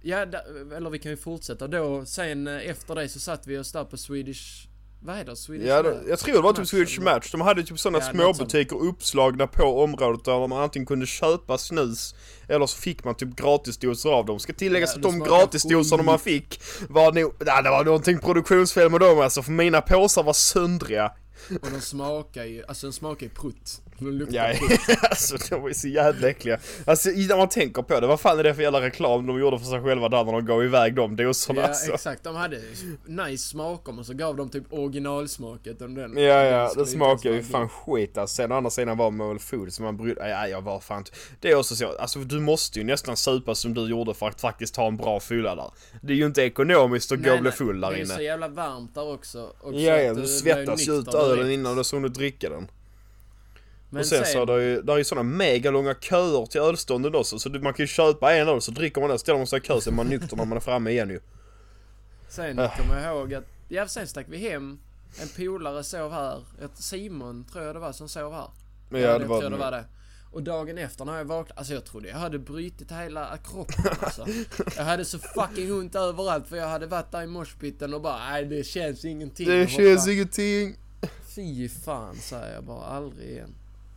[0.04, 0.26] Ja,
[0.76, 2.04] eller vi kan ju fortsätta då.
[2.06, 4.68] Sen eh, efter det så satt vi oss där på Swedish...
[5.04, 5.36] Vad heter det?
[5.36, 5.94] Swedish Ja, Match?
[6.08, 7.00] jag tror det var typ Swedish?
[7.00, 7.30] Match.
[7.32, 12.14] De hade typ sådana Ja, småbutiker uppslagna på området där man antingen kunde köpa snus
[12.48, 14.38] eller så fick man typ gratisdoser av dem.
[14.38, 18.90] Ska tilläggas Ja, att de gratisdoserna man fick var nog, ja, det var någonting produktionsfel
[18.90, 21.12] med dem alltså för mina påsar var söndriga.
[21.62, 23.81] Och de smakar ju, alltså de smakar ju prutt.
[24.04, 26.58] De luktar Ja, alltså de var ju så jävla äckliga.
[26.84, 29.58] Alltså när man tänker på det, vad fan är det för jävla reklam de gjorde
[29.58, 31.92] för sig själva där när de gav iväg de doserna Ja alltså?
[31.92, 32.60] exakt, de hade
[33.06, 36.16] nice smaker men så gav de typ originalsmaket om den.
[36.16, 38.34] Ja, ja, det smakar ju fan skit alltså.
[38.36, 41.04] Sen å andra sidan var väl full så man brydde ja, jag var fan
[41.40, 44.40] Det är också så, alltså du måste ju nästan supa som du gjorde för att
[44.40, 45.70] faktiskt ha en bra fylla där.
[46.00, 48.14] Det är ju inte ekonomiskt att gå och bli full där Det är ju så
[48.14, 48.22] inne.
[48.22, 49.52] jävla varmt där också.
[49.60, 52.68] också Ja, ja, du svettas ju ut ölen innan du så hunnit dricka den.
[53.92, 57.14] Men och sen, så är det ju, där är ju sådana megalånga köer till ölstånden
[57.14, 59.58] också, så man kan ju köpa en öl så dricker man den, ställer man sig
[59.58, 61.20] i kö så är man nykter när man är framme igen ju.
[62.28, 62.76] Sen Äh.
[62.76, 64.78] kommer jag ihåg att, ja sen stack vi hem.
[65.22, 66.40] En polare sov här.
[66.74, 68.48] Simon tror jag det var som sov här.
[68.90, 69.60] Men ja, det jag var tror det det.
[69.64, 69.84] var det.
[70.32, 74.26] Och dagen efter när jag vaknade, alltså jag trodde jag hade brutit hela kroppen alltså.
[74.76, 78.18] Jag hade så fucking ont överallt för jag hade varit där i moshpiten och bara
[78.18, 79.48] nej det känns ingenting.
[79.48, 80.76] Det känns ingenting.
[81.34, 83.54] Fy fan säger jag bara, aldrig igen.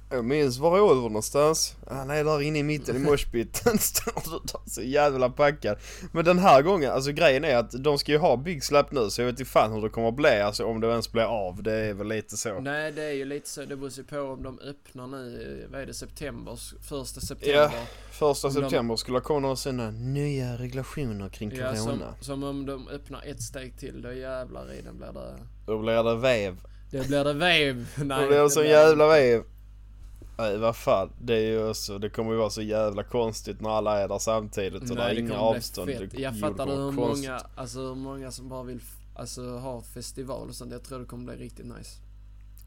[0.09, 1.75] Jag minns, var Oliver någonstans?
[1.89, 5.77] Han är där inne i mitten i moshpiten, står där så jävla packad.
[6.11, 9.09] Men den här gången, alltså grejen är att de ska ju ha Big Slap nu
[9.09, 11.23] så jag vet inte fan hur det kommer att bli, alltså om det ens blir
[11.23, 12.59] av, det är väl lite så.
[12.59, 13.61] Nej, det är ju lite så.
[13.65, 16.59] Det beror ju på om de öppnar nu, vad är det, september?
[16.89, 17.71] Första september.
[18.11, 22.13] Första Om de- september skulle komma sådana nya regulationer kring Ja, som, corona.
[22.21, 25.35] som om de öppnar ett steg till, då jävlar i den blir det...
[25.65, 26.55] Då blir det vev.
[26.91, 27.87] Det blir det vev.
[27.95, 29.43] Nej, Då blir det det så blir- jävla vev.
[30.37, 33.69] Nej vad fan, det är ju också, det kommer ju vara så jävla konstigt när
[33.69, 35.89] alla är där samtidigt och det är Nej, det inga kommer bli avstånd.
[35.89, 36.11] fett.
[36.11, 37.29] Det- Jag fattar hur konstigt.
[37.29, 38.79] många, alltså hur många som bara vill
[39.15, 40.71] alltså, ha festival och sånt.
[40.71, 41.89] Jag tror det kommer bli riktigt nice.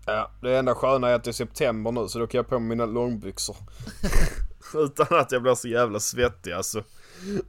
[0.07, 2.59] Ja, det enda sköna är att det är september nu så då kan jag på
[2.59, 3.57] mig mina långbyxor.
[4.74, 6.83] Utan att jag blir så jävla svettig alltså.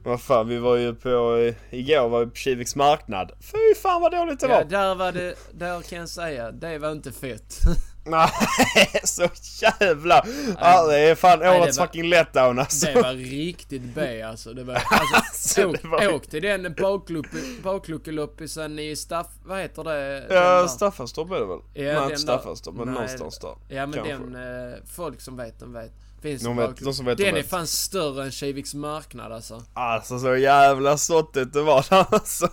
[0.04, 3.32] Vad fan, vi var ju på, igår var vi på Kiviks marknad.
[3.40, 4.64] Fy fan vad dåligt det Ja, var!
[4.64, 7.58] där var det, där kan jag säga, det var inte fett.
[8.04, 8.30] Nej,
[9.04, 9.28] så
[9.62, 10.24] jävla!
[10.60, 12.86] Ja, det är fan Nej, årets var- fucking letdown alltså.
[12.86, 14.52] Det var riktigt B alltså.
[14.54, 16.74] Det var, alltså, Alltså, åk, det var- åk till den
[17.62, 19.26] bakluckeloppisen i Staff...
[19.44, 20.26] Vad heter det?
[20.34, 20.68] Ja?
[20.68, 21.58] Staffanstorp är det väl?
[21.74, 23.56] Ja, Nej, inte Staffanstorp, men Nej, någonstans där.
[23.76, 24.12] Ja men Kanske.
[24.12, 25.92] den, eh, folk som vet, de vet.
[26.22, 27.50] Finns De vet- de som vet, de Den är vet.
[27.50, 29.62] fan större än Kiviks marknad alltså.
[29.74, 32.48] Alltså så jävla sottigt det var där alltså.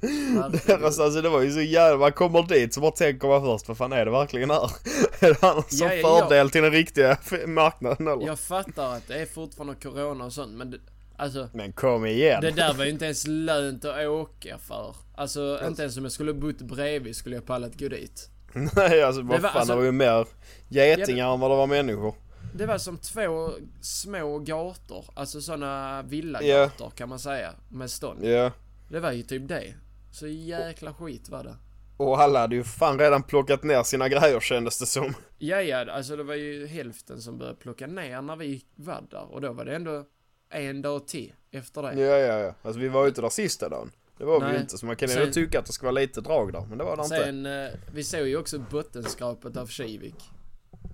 [0.00, 0.84] Deras, Herregud.
[0.84, 3.76] alltså det var ju så jävla, man kommer dit så bara tänker man först, vad
[3.78, 4.70] fan är det verkligen här?
[5.20, 8.26] är det någon som Ja, ja, fördel till den riktiga marknaden eller?
[8.26, 10.78] Jag fattar att det är fortfarande corona och sånt men det,
[11.16, 12.40] alltså Men kom igen!
[12.40, 14.94] det där var ju inte ens lönt att åka för.
[15.16, 18.28] Alltså inte ens om jag skulle bott bredvid skulle jag pallat gå dit.
[18.76, 20.26] Nej alltså vad Det var- fan, alltså- det var ju mer
[20.68, 22.14] getingar än vad det var människor.
[22.56, 28.24] Det var som två små gator, alltså såna villagator kan man säga, med stånd.
[28.24, 28.52] Ja.
[28.90, 29.74] Det var ju typ det.
[30.12, 31.56] Så jäkla skit var det.
[31.96, 35.14] Och alla hade ju fan redan plockat ner sina grejer kändes det som.
[35.38, 39.34] Ja, ja, alltså det var ju hälften som började plocka ner när vi var där
[39.34, 40.04] och då var det ändå
[40.50, 42.00] en dag till efter det.
[42.00, 43.90] Ja ja ja, alltså vi var ju inte där sista dagen.
[44.18, 44.54] Det var vi Nej.
[44.54, 46.66] ju inte, så man kan ju Sen- tycka att det ska vara lite drag där,
[46.68, 47.16] men det var det inte.
[47.16, 50.30] Sen, eh, vi såg ju också bottenskrapet av Kivik.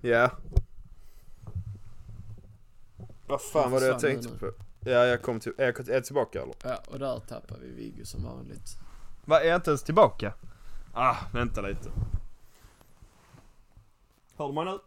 [0.01, 0.31] Ja.
[3.27, 4.37] Vad fan var det jag tänkte nu.
[4.37, 4.51] på?
[4.79, 6.55] Ja, jag kom till, är jag är jag tillbaka eller?
[6.63, 8.77] Ja, och där tappade vi Viggo som vanligt.
[9.25, 10.33] Va, är jag inte ens tillbaka?
[10.93, 11.89] Ah, vänta lite.
[14.37, 14.79] Hör du mig nu?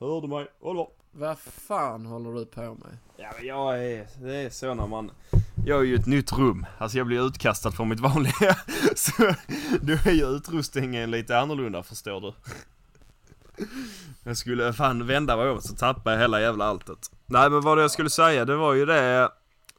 [0.00, 0.46] Hör du mig?
[0.60, 0.86] Oliver?
[1.12, 2.98] Vad fan håller du på med?
[3.16, 5.10] Ja men jag är, det är så när man
[5.66, 8.56] Jag är ju ett nytt rum, alltså jag blir utkastad från mitt vanliga
[8.96, 9.34] Så
[9.80, 12.32] då är ju utrustningen lite annorlunda förstår du
[14.24, 17.82] Jag skulle fan vända mig om så tappade jag hela jävla alltet Nej men vad
[17.82, 19.30] jag skulle säga det var ju det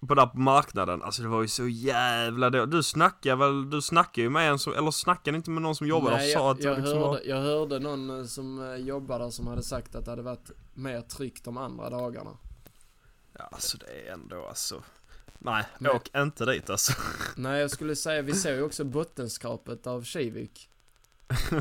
[0.07, 2.65] På där på marknaden, alltså det var ju så jävla då.
[2.65, 5.87] Du snackade väl, du snackade ju med en som, eller snackade inte med någon som
[5.87, 8.71] jobbar där och sa jag, att jag, liksom var hörde, jag hörde någon eh, som
[8.71, 12.31] eh, jobbar där som hade sagt att det hade varit mer tryck de andra dagarna.
[13.33, 14.83] Ja alltså det är ändå alltså
[15.39, 16.93] Nej, Men- åk inte dit alltså
[17.35, 20.69] Nej, jag skulle säga, vi såg ju också bottenskrapet av Kivik.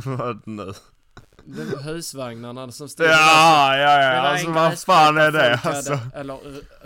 [0.05, 0.75] Vad nu?
[1.45, 5.61] Det var husvagnarna som stod Ja, ja, Det ja, var alltså vad fan är det
[5.65, 5.99] alltså?
[6.15, 6.39] Eller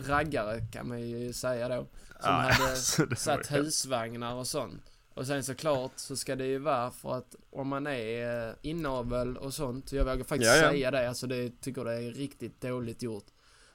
[0.08, 1.74] raggare kan man ju säga då.
[1.76, 1.86] Som
[2.22, 4.82] Ja, hade alltså, satt husvagnar och sånt.
[5.14, 9.36] Och sen såklart så ska det ju vara för att om man är eh, inavel
[9.36, 10.70] och sånt, jag vågar faktiskt Ja, ja.
[10.70, 13.26] säga det, alltså det tycker det är riktigt dåligt gjort.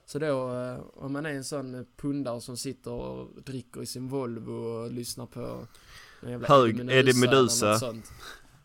[0.06, 4.08] Så då, eh, om man är en sån pundare som sitter och dricker i sin
[4.08, 5.66] Volvo och lyssnar på
[6.46, 7.12] Hög Eddie Eddie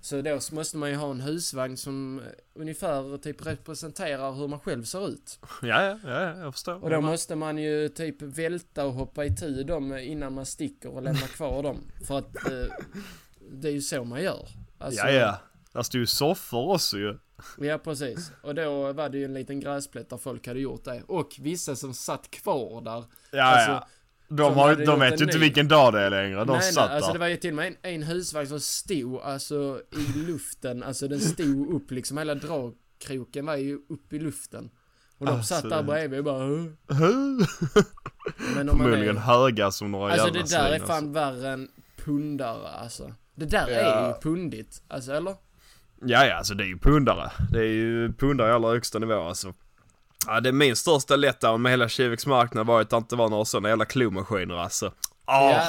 [0.04, 4.60] Så då måste man ju ha en husvagn som eh, ungefär typ representerar hur man
[4.60, 5.40] själv ser ut.
[5.62, 6.84] Ja, ja, ja, ja, jag förstår.
[6.84, 10.90] Och då måste man ju typ välta och hoppa i tu dem innan man sticker
[10.90, 11.78] och lämnar kvar dem.
[12.08, 12.66] För att eh,
[13.52, 14.48] det är ju så man gör.
[14.78, 15.40] Alltså, Ja, ja.
[15.74, 17.18] Där stod ju soffor också ju.
[17.58, 18.32] Ja, precis.
[18.42, 21.04] Och då var det ju en liten gräsplätt där folk hade gjort det.
[21.08, 23.06] Och vissa som satt kvar där.
[23.32, 23.88] Ja, Alltså, ja.
[24.28, 26.46] De, har, de vet ju inte vilken dag det är längre.
[26.46, 27.14] De nej, satt nej, alltså där.
[27.14, 30.84] det var ju till och med en, en husvagn som stod alltså i luften.
[30.84, 32.18] Alltså den stod upp liksom.
[32.18, 34.70] Hela dragkroken var ju upp i luften.
[35.18, 36.48] Och de Alltså, satt där bredvid och bara...
[38.56, 41.14] Men om man Förmodligen är, höga som några Alltså jävla det där är svin, fan
[41.14, 41.68] värre än
[42.06, 43.14] pundare alltså.
[43.36, 44.08] Det där är Ja.
[44.08, 44.84] ju pundigt.
[44.88, 45.36] Alltså eller?
[46.06, 47.32] Ja, ja, alltså det är ju pundare.
[47.52, 49.54] Det är ju pundare i allra högsta nivå alltså.
[50.28, 53.30] Ja, det är min största letdown med hela Kiviks marknad var att det inte var
[53.30, 54.86] några sådana jävla klomaskiner alltså.
[55.28, 55.52] Åh!
[55.52, 55.68] Ja,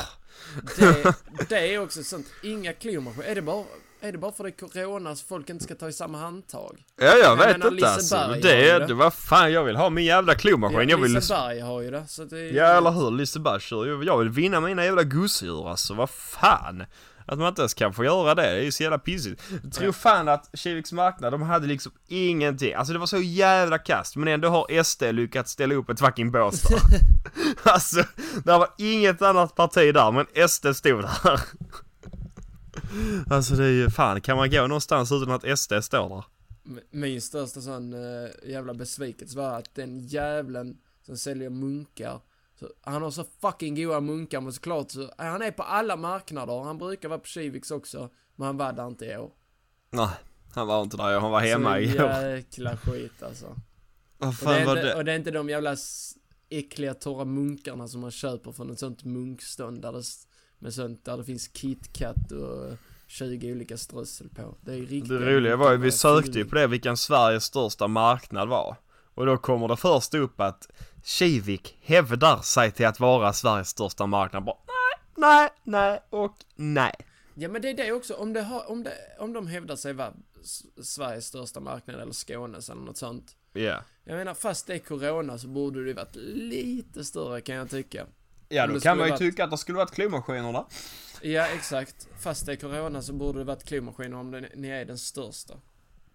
[0.77, 1.15] det,
[1.49, 2.27] det är också sånt.
[2.43, 3.29] Inga klomaskiner.
[3.29, 3.65] Är det bara...
[4.01, 6.85] Är det bara för det är corona så folk inte ska ta i samma handtag?
[7.01, 8.17] Ja, jag Jag vet menar, inte alltså.
[8.43, 8.87] Det, det.
[8.87, 10.89] det var fan, jag vill ha min jävla klomaskin.
[10.89, 11.13] jag vill...
[11.13, 12.53] Liseberg har ju det, så det är...
[12.53, 14.05] Ja eller hur, Liseberg kör ju.
[14.05, 16.85] Jag vill vinna mina jävla gosedjur alltså, vad fan.
[17.27, 19.43] Att man inte ens kan få göra det, det är ju så jävla pissigt.
[19.63, 22.75] Jag tror fan att Kiviks marknad, de hade liksom ingenting.
[22.75, 26.31] Alltså det var så jävla kast, men ändå har SD lyckats ställa upp ett fucking
[26.31, 26.81] bås där.
[27.73, 28.05] alltså,
[28.45, 31.41] det var inget annat parti där, men SD stod där.
[33.31, 36.25] alltså det är ju, fan kan man gå någonstans utan att SD står där?
[36.91, 42.21] Min största sån uh, jävla besvikelse var att den jävlen som säljer munkar
[42.69, 46.63] så, han har så fucking goda munkar men såklart så, han är på alla marknader,
[46.63, 49.33] han brukar vara på Kiviks också, men han var där inte i år.
[49.91, 50.09] Nej,
[50.55, 52.11] han var inte där, han var hemma så igår.
[52.11, 53.47] jäkla skit alltså.
[54.19, 54.95] Vad Och det, fan är var inte, det?
[54.95, 55.77] och det är inte de jävla
[56.49, 60.03] äckliga torra munkarna som man köper från ett sånt munkstånd där det,
[60.59, 64.55] med sånt, där det finns KitKat och 20 olika strössel på.
[64.61, 65.09] Det är riktigt.
[65.09, 68.77] Det roliga var ju, vi sökte ju på det vilken Sveriges största marknad var.
[69.15, 70.69] Och då kommer det först upp att
[71.05, 74.45] Kivik hävdar sig till att vara Sveriges största marknad.
[74.45, 76.95] Bara, nej, nej, nej och nej.
[77.35, 79.93] Ja men det är det också, om, det har, om, det, om de hävdar sig
[79.93, 80.13] vara
[80.83, 83.37] Sveriges största marknad eller Skånes eller något sånt.
[83.53, 83.81] Ja.
[84.05, 88.07] Jag menar fast det är Corona så borde det varit lite större kan jag tycka.
[88.49, 90.65] Ja, då kan man ju varit- tycka att det skulle varit klomaskiner där.
[91.23, 94.85] Ja exakt, fast det är Corona så borde det varit klomaskiner om det, ni är
[94.85, 95.55] den största.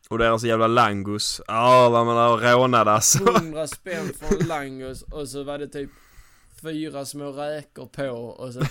[0.09, 1.41] Och deras jävla langos.
[1.47, 3.35] Ja, vad man har rånat alltså.
[3.35, 5.89] 100 spänn från Langos och så var det typ
[6.61, 8.61] fyra små räkor på och så...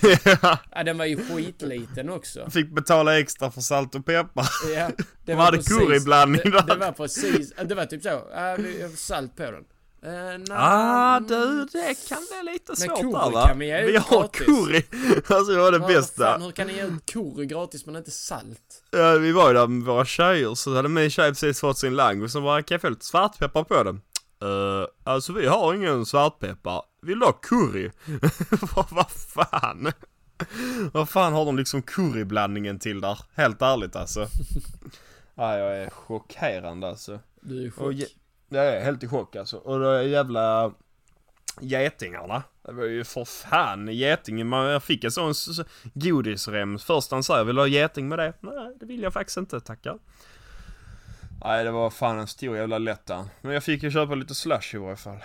[0.73, 2.51] Ja den var ju skitliten också.
[2.51, 4.49] Fick betala extra för salt och peppar.
[4.75, 8.97] Ja, det De hade curryblandning det, det var precis, det var typ så, ja, har
[8.97, 9.65] salt på den.
[10.07, 13.47] Uh, nej, Ah, du, det kan bli lite svårt där va?
[13.49, 14.47] kan vi ge Vi har gratis.
[14.47, 14.83] curry.
[15.37, 16.25] Alltså det var det vad bästa.
[16.25, 18.68] Fan, hur kan ni ge ut curry gratis men inte salt?
[18.91, 21.97] Ja, vi var ju där med våra tjejer, så hade min tjej precis fått sin
[21.97, 24.01] langos och bara, kan jag få lite svartpeppar på den?
[24.45, 26.83] Uh, alltså vi har ingen svartpeppar.
[27.03, 27.91] Vill du ha curry?
[28.77, 29.93] Vad vad fan?
[30.93, 33.19] Vad fan har de liksom curryblandningen till där?
[33.35, 34.27] Helt ärligt alltså.
[35.35, 37.19] Ja, jag är chockerande alltså.
[37.41, 37.93] Du är Och chock.
[37.95, 38.07] ge-
[38.49, 39.57] Jag är helt i chock alltså.
[39.57, 40.73] Och då är jävla
[41.61, 42.43] getingarna.
[42.63, 44.49] Det var ju för fan getingen.
[44.49, 45.35] Man, jag fick en sån
[45.95, 46.79] godisrem.
[46.79, 48.33] Först han säger, vill du ha geting med det?
[48.41, 49.99] Nej, det vill jag faktiskt inte, tackar.
[51.45, 53.29] Nej, det var fan en stor jävla lättnad.
[53.41, 55.19] Men jag fick ju köpa lite slush i varje fall.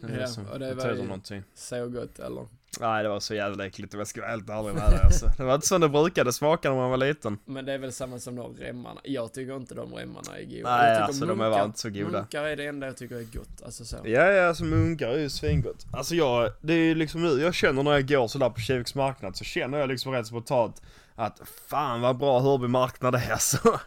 [0.00, 1.42] Det Ja, och det var ju- någonting.
[1.54, 2.46] Så gott eller?
[2.80, 5.30] Nej, det var så jävla äckligt om jag ska vara helt ärlig med dig alltså.
[5.36, 7.38] Det var inte så det brukade smaka när man var liten.
[7.44, 9.00] Men det är väl samma som de remmarna.
[9.04, 10.76] Jag tycker inte de remmarna är goda.
[10.76, 12.10] Nej, alltså, de är inte så goda.
[12.10, 13.62] Munkar är det enda jag tycker är gott.
[13.64, 13.96] Alltså så.
[14.04, 15.86] Ja, ja, alltså munkar är ju svingott.
[15.92, 18.94] Alltså jag, det är ju liksom nu, jag känner när jag går sådär på Kiviks
[18.94, 20.82] marknad så känner jag liksom rätt spontant
[21.14, 23.80] att fan vad bra Hörby marknad är alltså.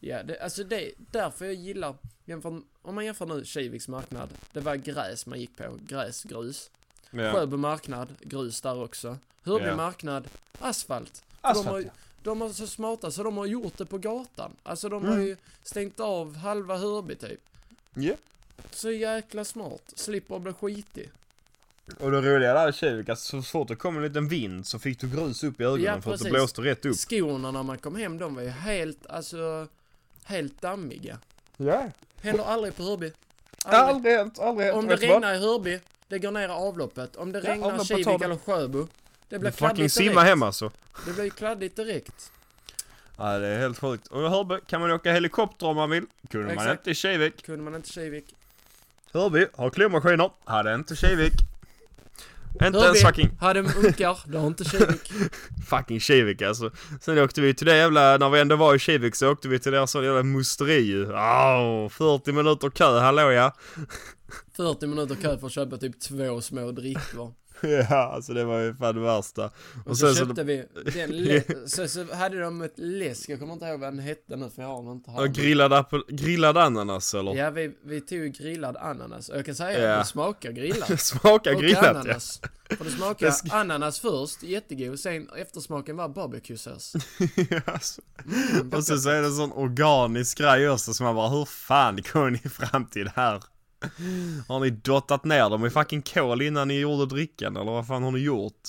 [0.00, 1.94] Ja, det, alltså det är därför jag gillar,
[2.24, 6.70] jämför, om man jämför nu Kiviks marknad, det var gräs man gick på, gräs, grus.
[7.10, 7.32] Ja.
[7.32, 9.18] Sjöbo marknad, grus där också.
[9.44, 9.76] Hörby Ja.
[9.76, 10.28] marknad,
[10.60, 11.22] asfalt.
[11.40, 11.90] Asfalt, de, har, ja.
[12.22, 14.52] de är så smarta så de har gjort det på gatan.
[14.62, 15.26] Alltså de har Mm.
[15.26, 17.40] ju stängt av halva Hörby typ.
[17.94, 18.14] Ja.
[18.70, 21.10] Så jäkla smart, slipper bli skitig.
[22.00, 24.78] Och det roliga där i Kivik, att så fort det kom en liten vind så
[24.78, 26.96] fick du grus upp i ögonen Ja, för att det blåste rätt upp.
[26.96, 29.66] Skorna när man kom hem, de var ju helt, alltså,
[30.24, 31.18] helt dammiga.
[31.56, 31.90] Ja.
[32.22, 33.12] Händer aldrig på Hörby.
[33.64, 34.78] Har aldrig hänt, aldrig hänt.
[34.78, 37.16] Om det regnar i Hörby, det går ner i avloppet.
[37.16, 38.86] Om det Ja, regnar Kivik eller Sjöbo,
[39.28, 40.28] det blir Du fucking kladdigt simma direkt.
[40.28, 40.70] hem alltså.
[41.06, 42.32] Det blir ju kladdigt direkt.
[43.16, 44.06] Ja det är helt sjukt.
[44.06, 46.06] Och i Hörby kan man åka helikopter om man vill.
[46.30, 46.78] Kunde man Exakt.
[46.80, 47.46] inte i Kivik.
[47.46, 48.24] Kunde man inte Kivik.
[49.12, 50.30] Hörby har klomaskiner.
[50.44, 51.32] Hade inte Kivik.
[52.52, 55.12] Inte Hörby ens fucking, hade munkar, det har inte Kivik.
[55.68, 56.70] fucking Kivik alltså.
[57.00, 59.58] Sen åkte vi till det jävla, när vi ändå var i Kivik så åkte vi
[59.58, 61.12] till deras sån jävla musteri ju.
[61.12, 63.52] Åh, 40 minuter kö, hallå ja.
[64.56, 67.34] 40 minuter kö för att köpa typ två små drickor.
[67.62, 69.50] Ja, alltså det var ju fan det värsta.
[69.86, 70.64] Och, så, sen så- köpte vi
[70.94, 74.50] den så, så hade de ett läsk, jag kommer inte ihåg vad den hette nu
[74.50, 75.20] för jag har den inte här.
[75.20, 77.34] Och grillad, apel, grillad ananas eller?
[77.34, 79.28] Ja, vi, vi tog grillad ananas.
[79.28, 79.94] Och jag kan säga Ja.
[79.94, 81.00] att det smakar grillat.
[81.00, 82.76] Smakar och grillat ja.
[82.76, 85.00] För det smakar Det sk- ananas först, jättegod.
[85.00, 86.92] Sen eftersmaken var barbecuesås.
[87.50, 88.02] ja alltså.
[88.54, 91.44] Mm, Och sen så är det en sån organisk grej också som man bara, hur
[91.44, 93.42] fan kom ni fram till det här?
[94.48, 98.02] Har ni dottat ner dem i fucking kol innan ni gjorde drickan eller vad fan
[98.02, 98.62] har ni gjort?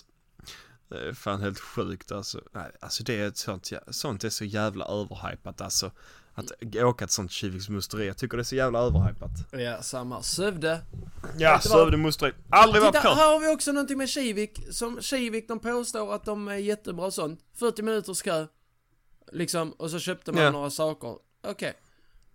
[0.89, 2.41] Det är fan helt sjukt alltså.
[2.53, 5.91] Nej, alltså det är ett sånt, sånt är så jävla överhypat alltså.
[6.33, 9.31] Att åka ett sånt Kiviks musteri, jag tycker det är så jävla överhypat.
[9.51, 10.23] Ja, samma.
[10.23, 10.81] Sövde.
[11.37, 11.59] Ja?
[11.59, 12.33] Sövde musteri.
[12.49, 14.59] Aldrig varit Titta, här har vi också någonting med Kivik.
[14.71, 17.39] Som Kivik, de påstår att de är jättebra och sånt.
[17.59, 18.47] 40 minuters kö.
[19.31, 20.51] Liksom, och så köpte man Ja.
[20.51, 21.15] några saker.
[21.43, 21.73] Okej.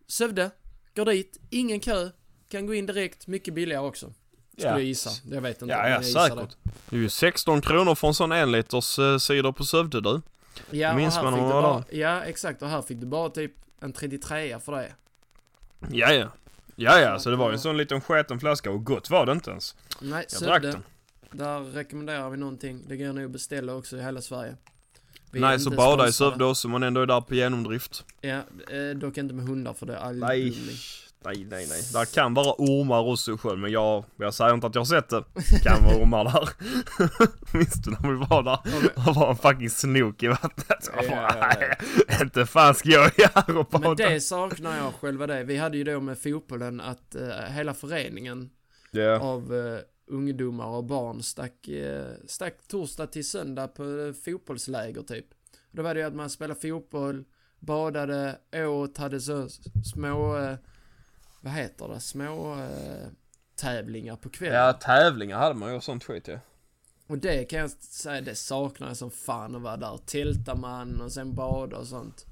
[0.06, 0.50] Sövde,
[0.94, 2.10] går dit, ingen kö.
[2.54, 4.06] Kan gå in direkt, mycket billigare också.
[4.52, 4.78] Skulle Ja.
[4.78, 5.10] jag gissa.
[5.30, 5.74] Jag vet inte.
[5.74, 6.56] Ja, ja jag säkert.
[6.88, 10.20] Det är ju 16 kronor för en sån en liters eh, cider på Sövde du.
[10.70, 12.62] Ja, Minns man fick om du det var bara, Ja, exakt.
[12.62, 14.92] Och här fick du bara typ en 33 för det.
[15.90, 16.28] Ja, ja.
[16.76, 19.32] Ja, ja, så det var ju en sån liten sketen flaska och gott var det
[19.32, 19.74] inte ens.
[20.00, 20.70] Nej, Jag drack Sövde.
[20.70, 20.82] den.
[21.38, 22.82] Där rekommenderar vi någonting.
[22.88, 24.56] Det går nog att beställa också i hela Sverige.
[25.30, 26.12] Vi Nej, så bada i.
[26.12, 28.04] Sövde också, man ändå är där på genomdrift.
[28.20, 28.40] Ja,
[28.70, 30.54] eh, dock inte med hundar för det är all Nej.
[31.24, 31.82] Nej, nej, nej.
[31.92, 35.08] Där kan vara ormar också själv, men jag, jag säger inte att jag har sett
[35.08, 35.24] det.
[35.62, 36.48] kan vara ormar där.
[37.58, 38.58] Minns du när vi var där?
[39.04, 40.90] Det var en fucking snok i vattnet.
[40.96, 42.22] Ja, ja, ja.
[42.24, 44.08] Inte fan ska jag här och Men bada.
[44.08, 45.44] det saknar jag själva det.
[45.44, 48.50] Vi hade ju då med fotbollen att eh, hela föreningen
[48.90, 49.20] Ja.
[49.20, 49.78] av eh,
[50.10, 55.26] ungdomar och barn stack, eh, stack torsdag till söndag på eh, fotbollsläger typ.
[55.72, 57.24] Då var det ju att man spelade fotboll,
[57.60, 59.48] badade, åt, hade så
[59.94, 60.36] små,
[61.44, 63.08] vad heter det, små eh,
[63.56, 64.58] tävlingar på kvällen.
[64.60, 66.38] Ja, tävlingar hade man ju och sånt skit ja.
[67.06, 69.98] Och det kan jag säga, det saknar jag som fan att vara där.
[70.06, 72.26] Tältar man och sen bada och sånt.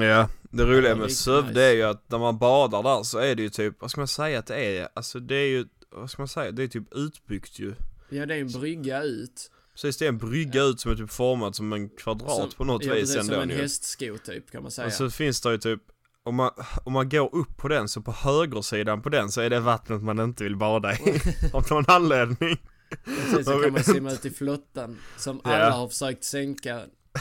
[0.00, 1.62] Ja, det roliga Det med Sövde nice.
[1.62, 4.08] är ju att när man badar där så är det ju typ, vad ska man
[4.08, 4.88] säga att det är?
[4.94, 6.50] Alltså det är ju, vad ska man säga?
[6.50, 7.74] Det är typ utbyggt ju.
[8.10, 9.50] Ja, det är en brygga ut.
[9.72, 12.64] Precis, det är en brygga ut som är typ formad som en kvadrat Som- på
[12.64, 13.56] något ja, vis ändå som en ju.
[13.56, 14.86] hästsko typ kan man säga.
[14.86, 15.80] Och så finns det ju typ,
[16.26, 16.50] om man,
[16.84, 20.02] om man går upp på den så på högersidan på den så är det vattnet
[20.02, 21.20] man inte vill bada i.
[21.52, 22.56] Av någon anledning.
[23.04, 24.98] Precis, så kan man simma ut i flottan.
[25.16, 26.80] Som alla har försökt sänka.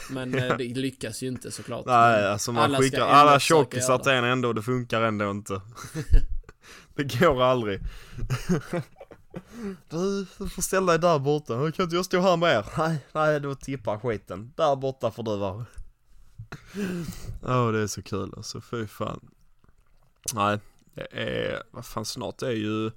[0.09, 1.85] Men eh, det lyckas ju inte såklart.
[1.85, 5.61] Nej, alltså man alla skickar alla tjockisar till en ändå och det funkar ändå inte.
[6.95, 7.79] det går aldrig.
[9.89, 11.71] Du, du får ställa dig där borta.
[11.71, 12.65] Kan inte jag stå här med er?
[12.77, 14.53] Nej, nej då tippar skiten.
[14.55, 15.65] Där borta får du vara.
[17.43, 19.29] Åh det är så kul alltså, fy fan.
[20.33, 20.59] Nej,
[20.93, 22.91] det är, vad fan snart är ju,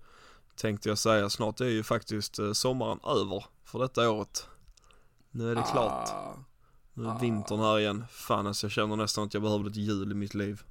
[0.57, 4.47] tänkte jag säga, snart är ju faktiskt eh, sommaren över för detta året.
[5.31, 6.09] Nu är det klart.
[6.09, 6.35] Ah,
[6.95, 7.19] Nu är Ah.
[7.19, 8.05] vintern här igen.
[8.11, 10.63] Fan alltså jag känner nästan att jag behövde ett jul i mitt liv.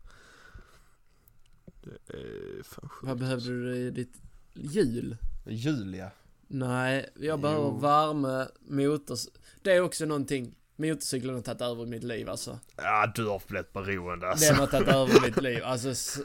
[1.83, 3.03] Det är fan sjukt.
[3.09, 4.21] vad behövde du i ditt
[4.53, 5.17] jul?
[5.45, 6.09] Jul ja.
[6.47, 7.79] Nej, jag behöver Jo.
[7.79, 9.27] värme, motors...
[9.61, 10.55] Det är också någonting.
[10.79, 12.59] Motorcykeln har tagit över mitt liv alltså.
[12.75, 14.53] Ja du har blivit beroende alltså.
[14.53, 15.63] Den har tagit över mitt liv.
[15.63, 16.21] Alltså,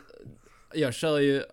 [0.72, 1.44] jag kör ju...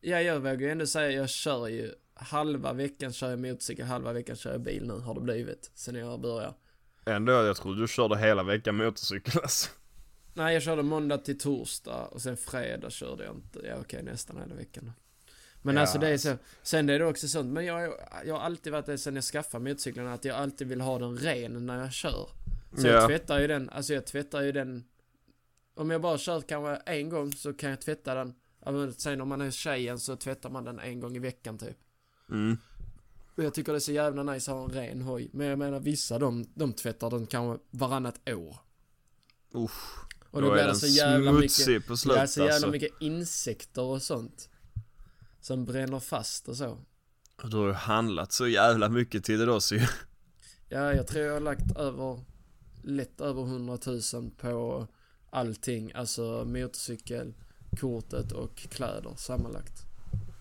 [0.00, 4.12] Ja, jag vågar ju ändå säga jag kör ju halva veckan kör jag motorcykel, halva
[4.12, 5.70] veckan kör jag bil nu har det blivit.
[5.74, 6.54] Sen jag började.
[7.06, 9.70] Ändå, jag trodde du körde hela veckan motorcykel alltså.
[10.34, 13.60] Nej, jag körde måndag till torsdag och sen fredag körde jag inte.
[13.64, 14.92] Ja, okej, nästan hela veckan.
[15.62, 15.66] Då.
[15.66, 16.36] Men Ja, alltså det är så.
[16.62, 17.52] Sen är det också sånt.
[17.52, 17.94] Men jag,
[18.24, 21.18] jag har alltid varit det sen jag skaffade motorcykeln att jag alltid vill ha den
[21.18, 22.28] ren när jag kör.
[22.76, 22.92] Så Ja.
[22.92, 24.84] jag tvättar ju den, alltså jag tvättar ju den.
[25.74, 28.34] Om jag bara kör kanske en gång så kan jag tvätta den.
[28.96, 31.76] Sen om man är tjejen så tvättar man den en gång i veckan typ.
[32.30, 32.58] Mm.
[33.36, 35.30] Jag tycker det är så jävla nice att ha en ren hoj.
[35.32, 38.56] Men jag menar vissa de, de tvättar den kanske varannat år.
[39.54, 40.04] Usch.
[40.30, 42.70] Och då, är blir det så jävla mycket, på det är så jävla alltså.
[42.70, 44.48] mycket insekter och sånt.
[45.42, 46.78] Som bränner fast och så.
[47.44, 49.86] Du har ju handlat så jävla mycket till det då så ju.
[50.68, 52.20] Ja, jag tror jag har lagt över,
[52.82, 53.78] lätt över 100
[54.14, 54.86] 000 på
[55.30, 55.92] allting.
[55.94, 57.34] Alltså motorcykel,
[57.80, 59.72] kortet och kläder sammanlagt.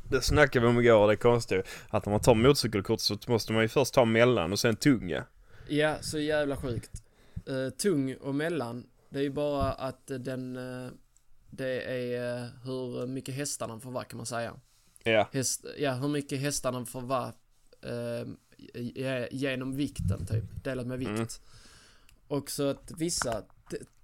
[0.10, 3.54] Det snackade vi om igår, det är konstigt att när man tar motorcykelkort så måste
[3.54, 5.26] man ju först ta mellan och sen tunga.
[5.68, 7.04] Ja, så jävla sjukt.
[7.48, 10.92] Eh, tung och mellan, det är ju bara att den, eh,
[11.50, 14.54] det är eh, hur mycket hästarna får vara kan man säga.
[15.04, 15.30] Ja.
[15.34, 17.34] Häst, ja, hur mycket hästarna får vara
[17.82, 18.28] eh,
[18.74, 21.10] ge- genom vikten typ, delat med vikt.
[21.10, 21.28] Mm.
[22.28, 23.44] Och så att vissa,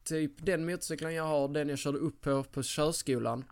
[0.04, 3.46] typ den motorcykeln jag har, den jag körde upp på på körskolan,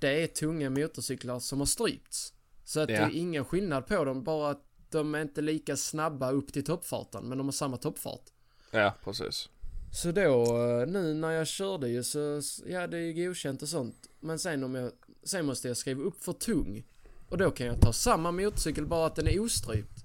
[0.00, 2.34] det är tunga motorcyklar som har strypts.
[2.64, 3.00] Så att det Ja.
[3.00, 7.24] är ingen skillnad på dem, bara att de är inte lika snabba upp till toppfarten,
[7.24, 8.22] men de har samma toppfart.
[8.70, 9.48] Ja, precis.
[9.92, 10.42] Så då,
[10.80, 14.09] eh, nu när jag körde ju så, ja det är ju godkänt och sånt.
[14.20, 14.92] Men sen om jag,
[15.24, 16.84] sen måste jag skriva upp för tung.
[17.28, 20.04] Och då kan jag ta samma motorcykel, bara att den är ostrypt.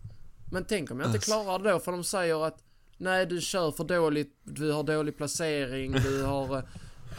[0.51, 2.61] Men tänk om jag inte klarar det då, för de säger att
[2.97, 6.57] Nej, du kör för dåligt, du har dålig placering, du har...
[6.57, 6.63] eh,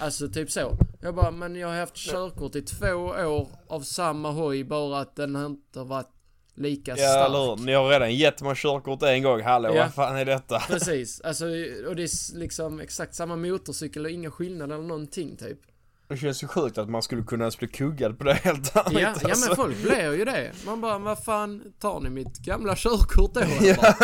[0.00, 0.72] Alltså typ så.
[1.02, 5.16] Jag bara, men jag har haft körkort i två år av samma hoj, bara att
[5.16, 6.10] den har inte varit
[6.54, 7.26] lika Ja, stark.
[7.28, 7.56] eller hur?
[7.64, 9.82] Ni har redan gett mig körkort en gång, hallå Ja.
[9.82, 10.58] vad fan är detta?
[10.60, 11.44] Precis, alltså
[11.88, 15.58] och det är liksom exakt samma motorcykel och inga skillnader eller någonting typ.
[16.08, 18.92] Det känns ju sjukt att man skulle kunna ens bli kuggad på det helt ärligt
[18.92, 19.48] Ja, ja alltså.
[19.48, 20.52] men folk blir ju det.
[20.66, 23.40] Man bara, vad fan, tar ni mitt gamla körkort då?
[23.60, 23.94] Ja?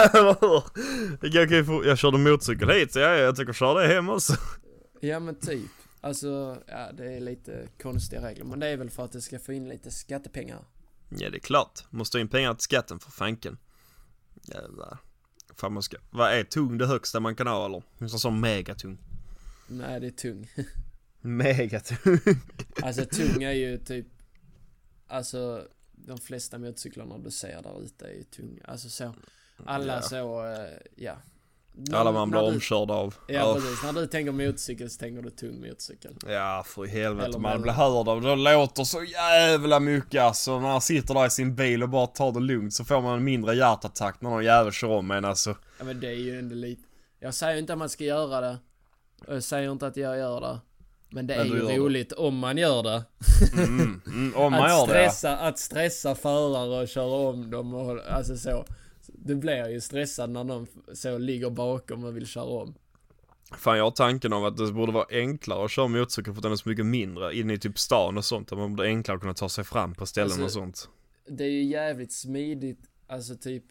[1.21, 4.09] Jag, kan ju få, jag körde motorcykel hit, så ja, jag tycker köra det hem
[4.09, 4.33] också.
[5.01, 5.71] Ja men typ.
[6.01, 8.45] Alltså, ja det är lite konstiga regler.
[8.45, 10.65] Men det är väl för att det ska få in lite skattepengar.
[11.09, 11.85] Ja, det är klart.
[11.91, 13.59] Måste in pengar till skatten för fanken.
[14.42, 14.98] Jävlar.
[15.57, 17.83] Fan man ska, vad är tung det högsta man kan ha eller?
[17.98, 18.98] Det sån megatung?
[19.69, 20.50] Nej, det är tung.
[21.23, 22.18] Megatung?
[22.83, 24.06] Alltså tung är ju typ,
[25.08, 28.62] alltså de flesta motorcyklarna du ser där ute är ju tunga.
[28.64, 29.14] Alltså så,
[29.66, 30.02] alla Ja.
[30.02, 31.16] så, eh, ja.
[31.92, 33.14] Alla man blir När du- omkörd av.
[33.29, 36.16] Ja precis, när du tänker motorcykel så tänker du tung motorcykel.
[36.27, 40.52] Ja för i helvete, Eller man blir hörd av det låter så jävla mycket alltså.
[40.52, 43.18] När man sitter där i sin bil och bara tar det lugnt så får man
[43.18, 45.56] en mindre hjärtattack när någon jävel kör om en alltså.
[45.79, 46.83] Ja men det är ju ändå lite,
[47.18, 48.58] jag säger inte att man ska göra det.
[49.27, 50.60] Och Jag säger inte att jag gör det.
[51.13, 51.77] Men det Men är ju gör det.
[51.77, 53.04] roligt om man gör det.
[53.52, 57.75] Mm, mm, om man att gör det stressa, att stressa förare och köra om dem
[57.75, 58.65] och alltså så.
[59.06, 62.75] Du blir ju stressad när någon så ligger bakom och vill köra om.
[63.58, 66.42] Fan jag har tanken om att det borde vara enklare att köra motorcykel för att
[66.42, 67.37] den är så mycket mindre.
[67.38, 68.48] Inne i typ stan och sånt.
[68.48, 70.88] Där man borde enklare kunna ta sig fram på ställen Alltså, och sånt.
[71.29, 73.65] Det är ju jävligt smidigt, alltså typ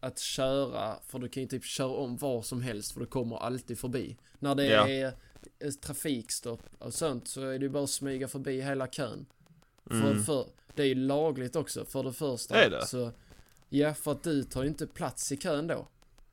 [0.00, 3.36] att köra, för du kan ju typ köra om var som helst för du kommer
[3.36, 4.16] alltid förbi.
[4.38, 4.88] När det Ja.
[4.88, 5.12] är
[5.80, 9.26] trafikstopp och sånt så är det ju bara att smyga förbi hela kön.
[9.86, 10.22] För, Mm.
[10.24, 12.64] för, det är ju lagligt också för det första.
[12.64, 12.86] Är det?
[12.86, 13.10] Så,
[13.68, 15.86] ja, för att du tar ju inte plats i kön då.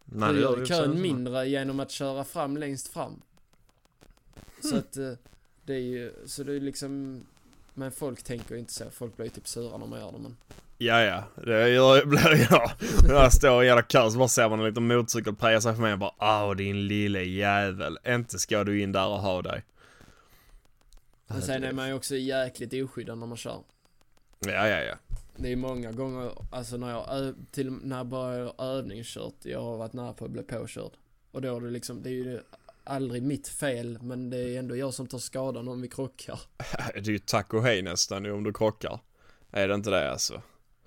[0.06, 3.22] Nej, du gör det kön mindre genom att köra fram längst fram.
[4.62, 4.80] Så Hmm.
[4.80, 5.12] att eh,
[5.66, 7.22] det är ju, så det är liksom
[7.74, 10.18] Men folk tänker ju inte så, folk blir ju typ sura när man gör det
[10.18, 10.38] men
[10.82, 11.24] Ja, ja.
[11.44, 12.72] Det gör, blir jag.
[13.08, 15.76] När jag står i jävla kö så bara ser man en liten motorcykel preja sig
[15.76, 17.98] för mig och bara Åh din lille jävel.
[18.08, 19.64] Inte ska du in där och ha dig.
[21.28, 23.64] Men sen är man ju också jäkligt oskyddad när man kör.
[24.40, 24.96] Ja, ja, ja.
[25.36, 29.94] Det är många gånger, alltså när jag, till, när jag började övningskört, jag har varit
[29.94, 30.92] nära på att bli påkörd.
[31.32, 32.40] Och då är det liksom, det är ju
[32.84, 36.40] aldrig mitt fel, men det är ändå jag som tar skadan om vi krockar.
[36.94, 39.00] Det är ju tack och hej nästan om du krockar.
[39.52, 40.42] Är det inte det alltså?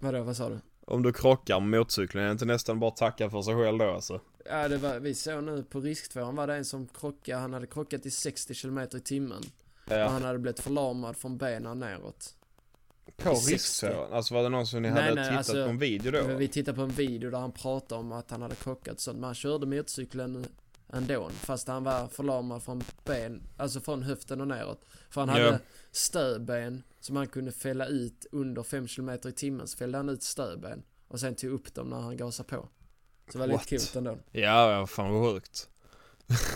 [0.04, 0.58] Vadå, vad sa du?
[0.86, 3.90] Om du krockar med motorcykeln, är det inte nästan bara tacka för sig själv då
[3.90, 4.20] alltså?
[4.44, 7.66] Ja, det var, vi såg nu på risktvåan var det en som krockade, han hade
[7.66, 9.42] krockat i 60 km i timmen.
[9.86, 10.08] Och Ja.
[10.08, 12.34] han hade blivit förlamad från benen neråt.
[13.16, 13.54] På i 60.
[13.54, 14.12] risktvåan?
[14.12, 16.22] Alltså var det någon som ni Nej, hade nej, tittat alltså, på en video då?
[16.36, 19.24] Vi tittade på en video där han pratade om att han hade krockat sånt, men
[19.24, 20.46] han körde motorcykeln
[20.94, 24.84] ändå, fast han var förlamad från ben, alltså från höften och neråt.
[25.10, 25.58] För han hade Ja.
[25.90, 30.22] stödben som han kunde fälla ut under 5 km i timmen, så fällde han ut
[30.22, 32.68] stödben och sen tog upp dem när han gasade på.
[33.32, 33.70] Så det var What?
[33.70, 34.18] lite coolt ändå.
[34.30, 35.68] Ja, ja, fan vad sjukt.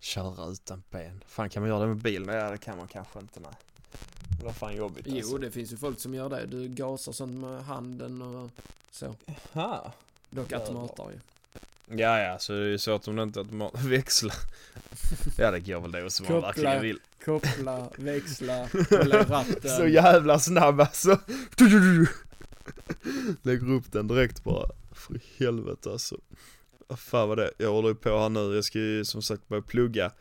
[0.00, 1.24] Köra utan ben.
[1.26, 2.34] Fan kan man göra det med bilen?
[2.36, 3.52] Ja det kan man kanske inte nej.
[4.38, 5.30] Det var fan jobbigt alltså.
[5.32, 6.46] Jo, det finns ju folk som gör det.
[6.46, 8.50] Du gasar sånt med handen och
[8.90, 9.14] så.
[9.52, 9.92] Ha.
[10.30, 10.66] Dock Jävlar.
[10.66, 11.20] automater ju.
[11.90, 14.34] Ja, ja, så det är ju så att om det inte man växlar.
[15.38, 16.98] ja, det går väl det som man verkligen vill.
[17.24, 19.70] Koppla, växla, hålla ratten.
[19.70, 21.20] Så jävla snabb alltså.
[23.42, 24.70] Lägger upp den direkt bara.
[24.92, 26.16] För helvete alltså.
[26.88, 27.50] Vad fan var det?
[27.58, 28.54] Jag håller ju på här nu.
[28.54, 30.12] Jag ska ju som sagt börja plugga.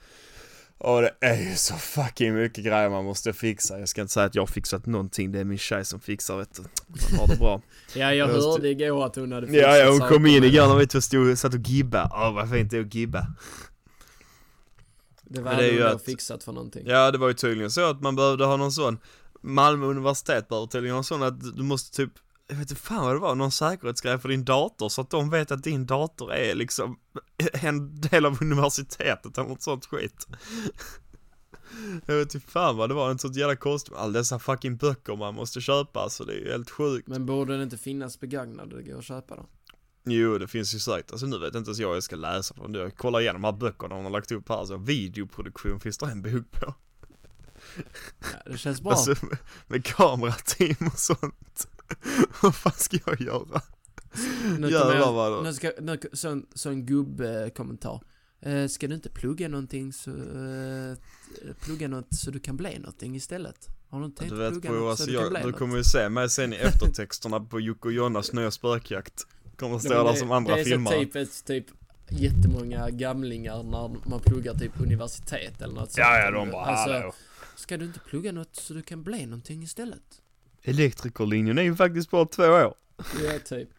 [0.77, 3.79] Och det är ju så fucking mycket grejer man måste fixa.
[3.79, 5.31] Jag ska inte säga att jag har fixat någonting.
[5.31, 6.61] Det är min tjej som fixar vet du.
[7.09, 7.61] Hon har det bra.
[7.95, 10.75] Ja, jag hörde igår att hon hade fixat ja, ja, hon kom in igår när
[10.75, 12.09] vi två stod och satt och gibba.
[12.13, 13.27] Åh, vad fint det är att gibba.
[15.23, 16.83] Det var det hon att- fixat för någonting.
[16.87, 18.97] Ja, det var ju tydligen så att man behövde ha någon sån
[19.41, 22.11] Malmö universitet behöver tydligen ha en sån att du måste typ
[22.47, 25.29] jag vet inte fan vad det var, någon säkerhetsgrej för din dator så att de
[25.29, 26.99] vet att din dator är liksom
[27.53, 30.27] en del av universitetet eller något sånt skit.
[32.05, 35.15] Jag vet inte fan vad det var, en sånt jävla kostym, all dessa fucking böcker
[35.15, 37.07] man måste köpa så det är ju helt sjukt.
[37.07, 39.45] Men borde det inte finnas begagnade det går att köpa då?
[40.05, 42.71] Jo, det finns ju säkert, alltså nu vet inte ens jag jag ska läsa från
[42.71, 42.79] det.
[42.79, 46.05] Jag kollar igenom de här böckerna hon har lagt upp här, så videoproduktion finns det
[46.05, 46.73] en bok på.
[48.19, 48.91] Ja, det känns bra.
[48.91, 49.37] Alltså med,
[49.67, 51.67] med kamerateam och sånt.
[52.41, 53.61] Vad fan ska jag göra?
[54.59, 58.01] nu jävlar vad jag, nu ska, nu, sån, sån gubbkommentar.
[58.41, 63.15] Eh, ska du inte plugga någonting så, eh, plugga något så du kan bli någonting
[63.15, 63.67] istället?
[63.89, 65.57] Har du inte tänkt Du vet plugga något alltså så du kan jag, bli du
[65.57, 69.27] kommer ju se mig sen i eftertexterna på Jocke och Jonas nya spökjakt.
[69.55, 70.99] Kommer Ja, stå där det- som andra Det är så filmare.
[70.99, 71.65] typiskt typ
[72.09, 76.17] jättemånga gamlingar när man pluggar typ universitet eller något Ja, sånt.
[76.23, 77.13] ja, de bara alltså, hallå.
[77.55, 80.21] Ska du inte plugga något så du kan bli någonting istället?
[80.67, 82.73] Elektrikerlinjen är ju faktiskt bara två år.
[82.97, 83.69] Ja, typ.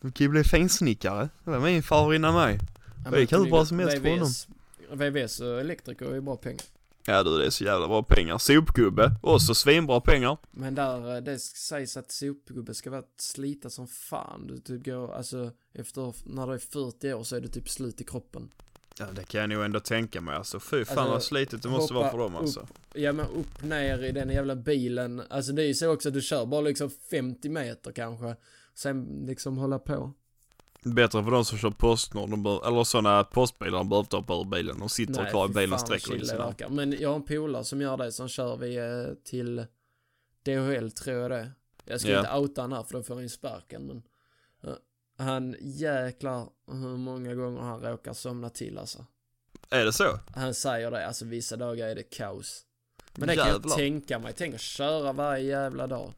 [0.00, 1.28] Du kan ju bli finsnickare.
[1.44, 2.58] Det var min far innan mig.
[3.04, 4.48] Ja, Det gick hur bra som helst för VVS,
[4.90, 6.62] VVS och elektriker är ju bra pengar.
[7.06, 8.38] Ja du, det är så jävla bra pengar.
[8.38, 10.38] Sopgubbe, också svinbra pengar.
[10.50, 14.46] Men där, eh, det sägs att sopgubbe ska vara slita som fan.
[14.46, 18.00] Du typ går, alltså efter, när du är 40 år så är du typ slut
[18.00, 18.50] i kroppen.
[18.98, 20.60] Ja det kan jag nog ändå tänka mig alltså.
[20.60, 22.40] Fy fan Alltså, vad slitigt det måste vara för dem upp.
[22.40, 22.66] alltså.
[22.94, 25.22] Ja men upp ner i den jävla bilen.
[25.30, 28.36] Alltså det är ju så också att du kör bara liksom 50 meter kanske.
[28.74, 30.12] Sen liksom hålla på.
[30.82, 34.34] Bättre för de som kör Postnord, de bör, eller sådana postbilar, de behöver inte hoppa
[34.34, 34.78] ur bilen.
[34.78, 36.68] De sitter Nej, kvar i bilen och sträcker sina verkar.
[36.68, 39.66] Men jag har en polare som gör det, som kör vi eh, till
[40.44, 41.50] DHL tror jag det
[41.84, 42.18] Jag ska Ja.
[42.18, 44.02] inte outa han här för då får han ju sparken men
[45.18, 49.06] Han jäklar hur många gånger han råkar somna till alltså.
[49.70, 50.18] Är det så?
[50.34, 52.64] Han säger det, alltså vissa dagar är det kaos.
[53.14, 53.76] Men det kan jag Jävlar.
[53.76, 56.12] tänka mig, tänk att köra varje jävla dag.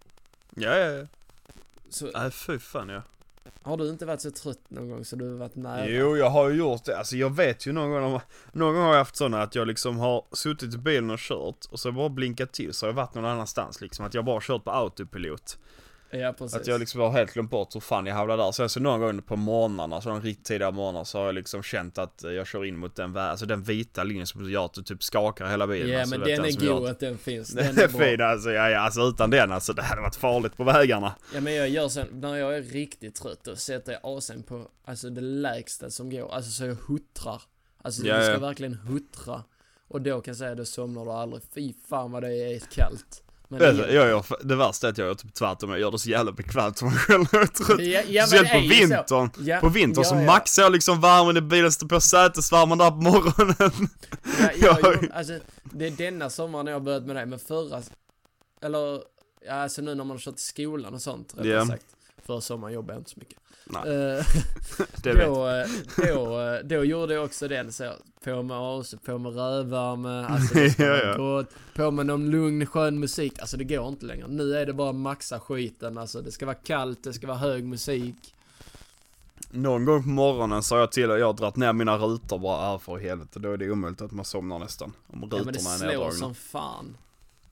[0.55, 1.07] Ja, ja, ja.
[1.91, 3.03] Så Nej, fy fan ja.
[3.63, 5.89] har du inte varit så trött någon gång så du har varit nära?
[5.89, 6.99] Jo, jag har ju gjort det.
[6.99, 8.21] Alltså jag vet ju någon gång,
[8.53, 11.65] någon gång har jag haft sådana att jag liksom har suttit i bilen och kört
[11.71, 14.05] och så bara blinkat till så har jag varit någon annanstans liksom.
[14.05, 15.59] Att jag bara kört på autopilot.
[16.13, 16.61] Ja precis.
[16.61, 18.53] Att jag liksom har helt glömt bort hur fan jag havlade där.
[18.53, 21.63] Sen så någon gång på morgnarna, så de riktigt tidiga morgnar så har jag liksom
[21.63, 24.83] känt att jag kör in mot den, alltså den vita linjen som gör att du
[24.83, 25.89] typ skakar hela bilen.
[25.91, 27.49] Ja alltså, men den är god att- den finns.
[27.55, 30.57] Den är är fin alltså, ja, ja, alltså utan den alltså, det hade varit farligt
[30.57, 31.15] på vägarna.
[31.35, 34.67] Ja men jag gör sen, när jag är riktigt trött då sätter jag AC'n på,
[34.85, 37.43] alltså det lägsta som går, alltså så jag huttrar.
[37.83, 38.39] Alltså Ja, du ska ja.
[38.39, 39.43] verkligen huttra.
[39.89, 41.43] Och då kan jag säga, då somnar du aldrig.
[41.55, 43.23] Fy fan vad det är kallt.
[43.53, 45.91] Men Det, det, jag gör, det värsta är att jag gör typ tvärtom, jag gör
[45.91, 47.81] det så jävla bekvämt för mig själv jag är trött.
[47.81, 49.31] ja, ja, Speciellt på vintern.
[49.47, 50.27] Ja, På vintern så ja, ja.
[50.27, 53.55] maxar jag liksom värmen i bilen, står på sätesvärmen där på morgonen.
[54.41, 57.27] Ja, Jag jag, ju- gjorde- alltså, det är denna sommaren jag har börjat med det,
[57.27, 57.83] men förra,
[58.63, 59.03] eller,
[59.47, 61.67] ja, alltså nu när man har kört i skolan och sånt, rättare Ja.
[61.67, 61.85] sagt.
[62.31, 63.39] Förra sommaren jobbade jag inte så mycket.
[63.65, 64.25] Nej, Eh,
[65.03, 65.67] det då, eh,
[65.97, 67.93] då, eh, då gjorde jag också den så,
[68.25, 71.45] på med AC, på med rövvärme, alltså Ja, ja.
[71.75, 74.27] på med någon lugn skön musik, alltså det går inte längre.
[74.29, 77.65] Nu är det bara maxa skiten, alltså det ska vara kallt, det ska vara hög
[77.65, 78.35] musik.
[79.51, 82.79] Någon gång på morgonen sa jag till jag har dragit ner mina rutor bara, äh,
[82.79, 84.93] för helvete, då är det omöjligt att man somnar nästan.
[85.07, 86.13] Om Ja men det rutorna är slår neddragna.
[86.13, 86.97] som fan.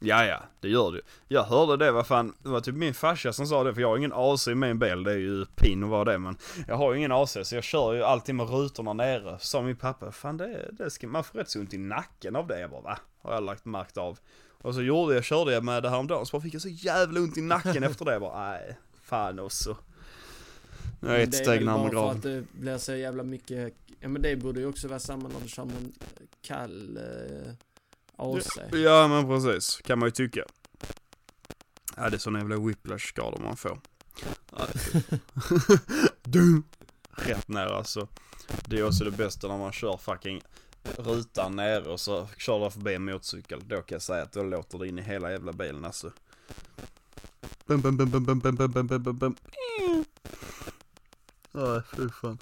[0.00, 3.32] Ja, ja, det gör det Jag hörde det, vad fan, det var typ min farsa
[3.32, 5.84] som sa det, för jag har ingen AC i min bil, det är ju pin
[5.84, 6.36] att vara det, men
[6.68, 9.38] jag har ju ingen AC, så jag kör ju alltid med rutorna nere.
[9.40, 12.46] Sa min pappa, fan det, det ska, man får rätt så ont i nacken av
[12.46, 12.60] det.
[12.60, 12.98] Jag bara, va?
[13.22, 14.18] Har jag lagt märkt av.
[14.62, 17.20] Och så gjorde jag, körde jag med det häromdagen, så bara fick jag så jävla
[17.20, 18.12] ont i nacken efter det.
[18.12, 19.76] Jag bara, nej, fan också.
[21.00, 22.16] Nu är jag ett det är steg väl bara närmare för graven.
[22.16, 25.40] att det blir så jävla mycket, ja men det borde ju också vara samma när
[25.40, 25.92] du kör med en
[26.42, 27.52] kall eh,
[28.18, 28.58] AC.
[28.72, 30.44] Ja men precis, kan man ju tycka.
[31.96, 33.80] Ja det är såna jävla whiplash-skador man får.
[36.22, 36.62] Du.
[37.10, 38.08] Rätt ner alltså.
[38.64, 40.42] Det är också det bästa när man kör fucking
[40.96, 43.60] rutan nere och så kör du förbi en motorcykel.
[43.66, 46.12] Då kan jag säga att då låter det in i hela jävla bilen alltså.
[47.66, 49.36] Bum, bum, bum, bum, bum, bum, bum, bum, bum, bum.
[51.52, 52.38] Ja, fy fan.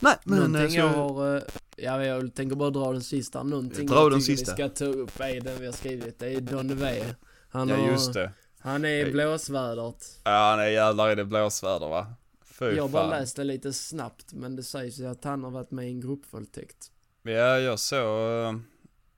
[0.00, 0.38] Nej men...
[0.38, 1.42] Någonting eh, jag har,
[1.76, 4.52] ja jag tänker bara dra den sista, någonting Dra jag den sista.
[4.52, 7.04] vi ska ta upp är den vi har skrivit, det är Don V.
[7.48, 8.32] Han, Ja har, just det.
[8.58, 10.20] han är i blåsvädret.
[10.24, 12.06] Ja nej jävlar är det blåsväder va?
[12.44, 15.50] Fy Jag har bara läst det lite snabbt, men det sägs ju att han har
[15.50, 16.90] varit med i en gruppvåldtäkt.
[17.22, 18.52] Ja, jag såg eh,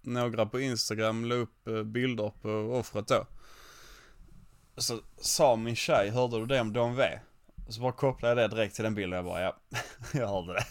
[0.02, 3.26] några på Instagram la upp eh, bilder på offret då.
[4.76, 7.18] Så sa min tjej, hörde du det om Don V?
[7.68, 9.56] Och så bara kopplade jag det direkt till den bilden, jag bara ja,
[10.12, 10.64] jag hörde det.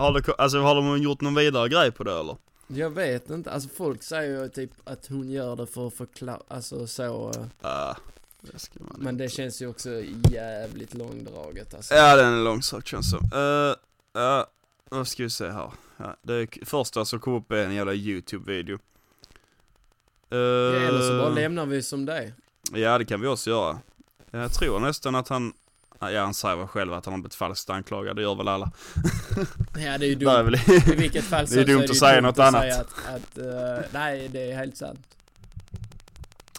[0.00, 2.36] Har, det alltså, har de gjort någon vidare grej på det eller?
[2.66, 6.40] Jag vet inte, alltså folk säger ju typ att hon gör det för att förklara,
[6.48, 7.30] alltså så.
[7.30, 7.96] eh, Ja,
[8.40, 8.68] det
[8.98, 9.36] Men det inte.
[9.36, 11.94] känns ju också jävligt långdraget alltså.
[11.94, 13.30] Ja, den är långsökt känns som.
[13.38, 13.74] Uh,
[14.12, 14.46] ja,
[14.90, 15.70] vad ska vi se här.
[15.96, 18.78] Ja, det första som kom upp är en jävla YouTube-video.
[20.32, 22.32] Uh, Ja, eller så bara lämnar vi som det.
[22.72, 23.78] Ja, det kan vi också göra.
[24.30, 25.52] Jag tror nästan att han,
[26.10, 28.70] ja han säger väl själv att han har blivit falskt anklagad, det gör väl alla.
[29.76, 30.44] Ja det är ju är dumt.
[30.44, 30.54] väl
[30.92, 32.62] I vilket fall så Det är dumt så att ju säga dumt något att annat.
[32.62, 35.00] Säga att, att eh, nej det är helt sant.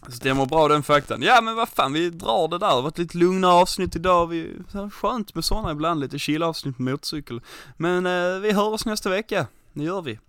[0.09, 1.21] Stämmer bra den faktan.
[1.21, 2.67] Ja men vad fan, vi drar det där.
[2.67, 4.27] Det har varit lite lugnare avsnitt idag.
[4.27, 4.57] Vi,
[4.91, 7.41] skönt med sådana ibland, lite chill avsnitt på motorcykel.
[7.77, 9.47] Men eh, vi hörs nästa vecka.
[9.73, 10.19] Det gör vi.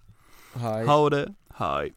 [0.55, 0.87] Hej.
[0.87, 1.93] Ha det, hej.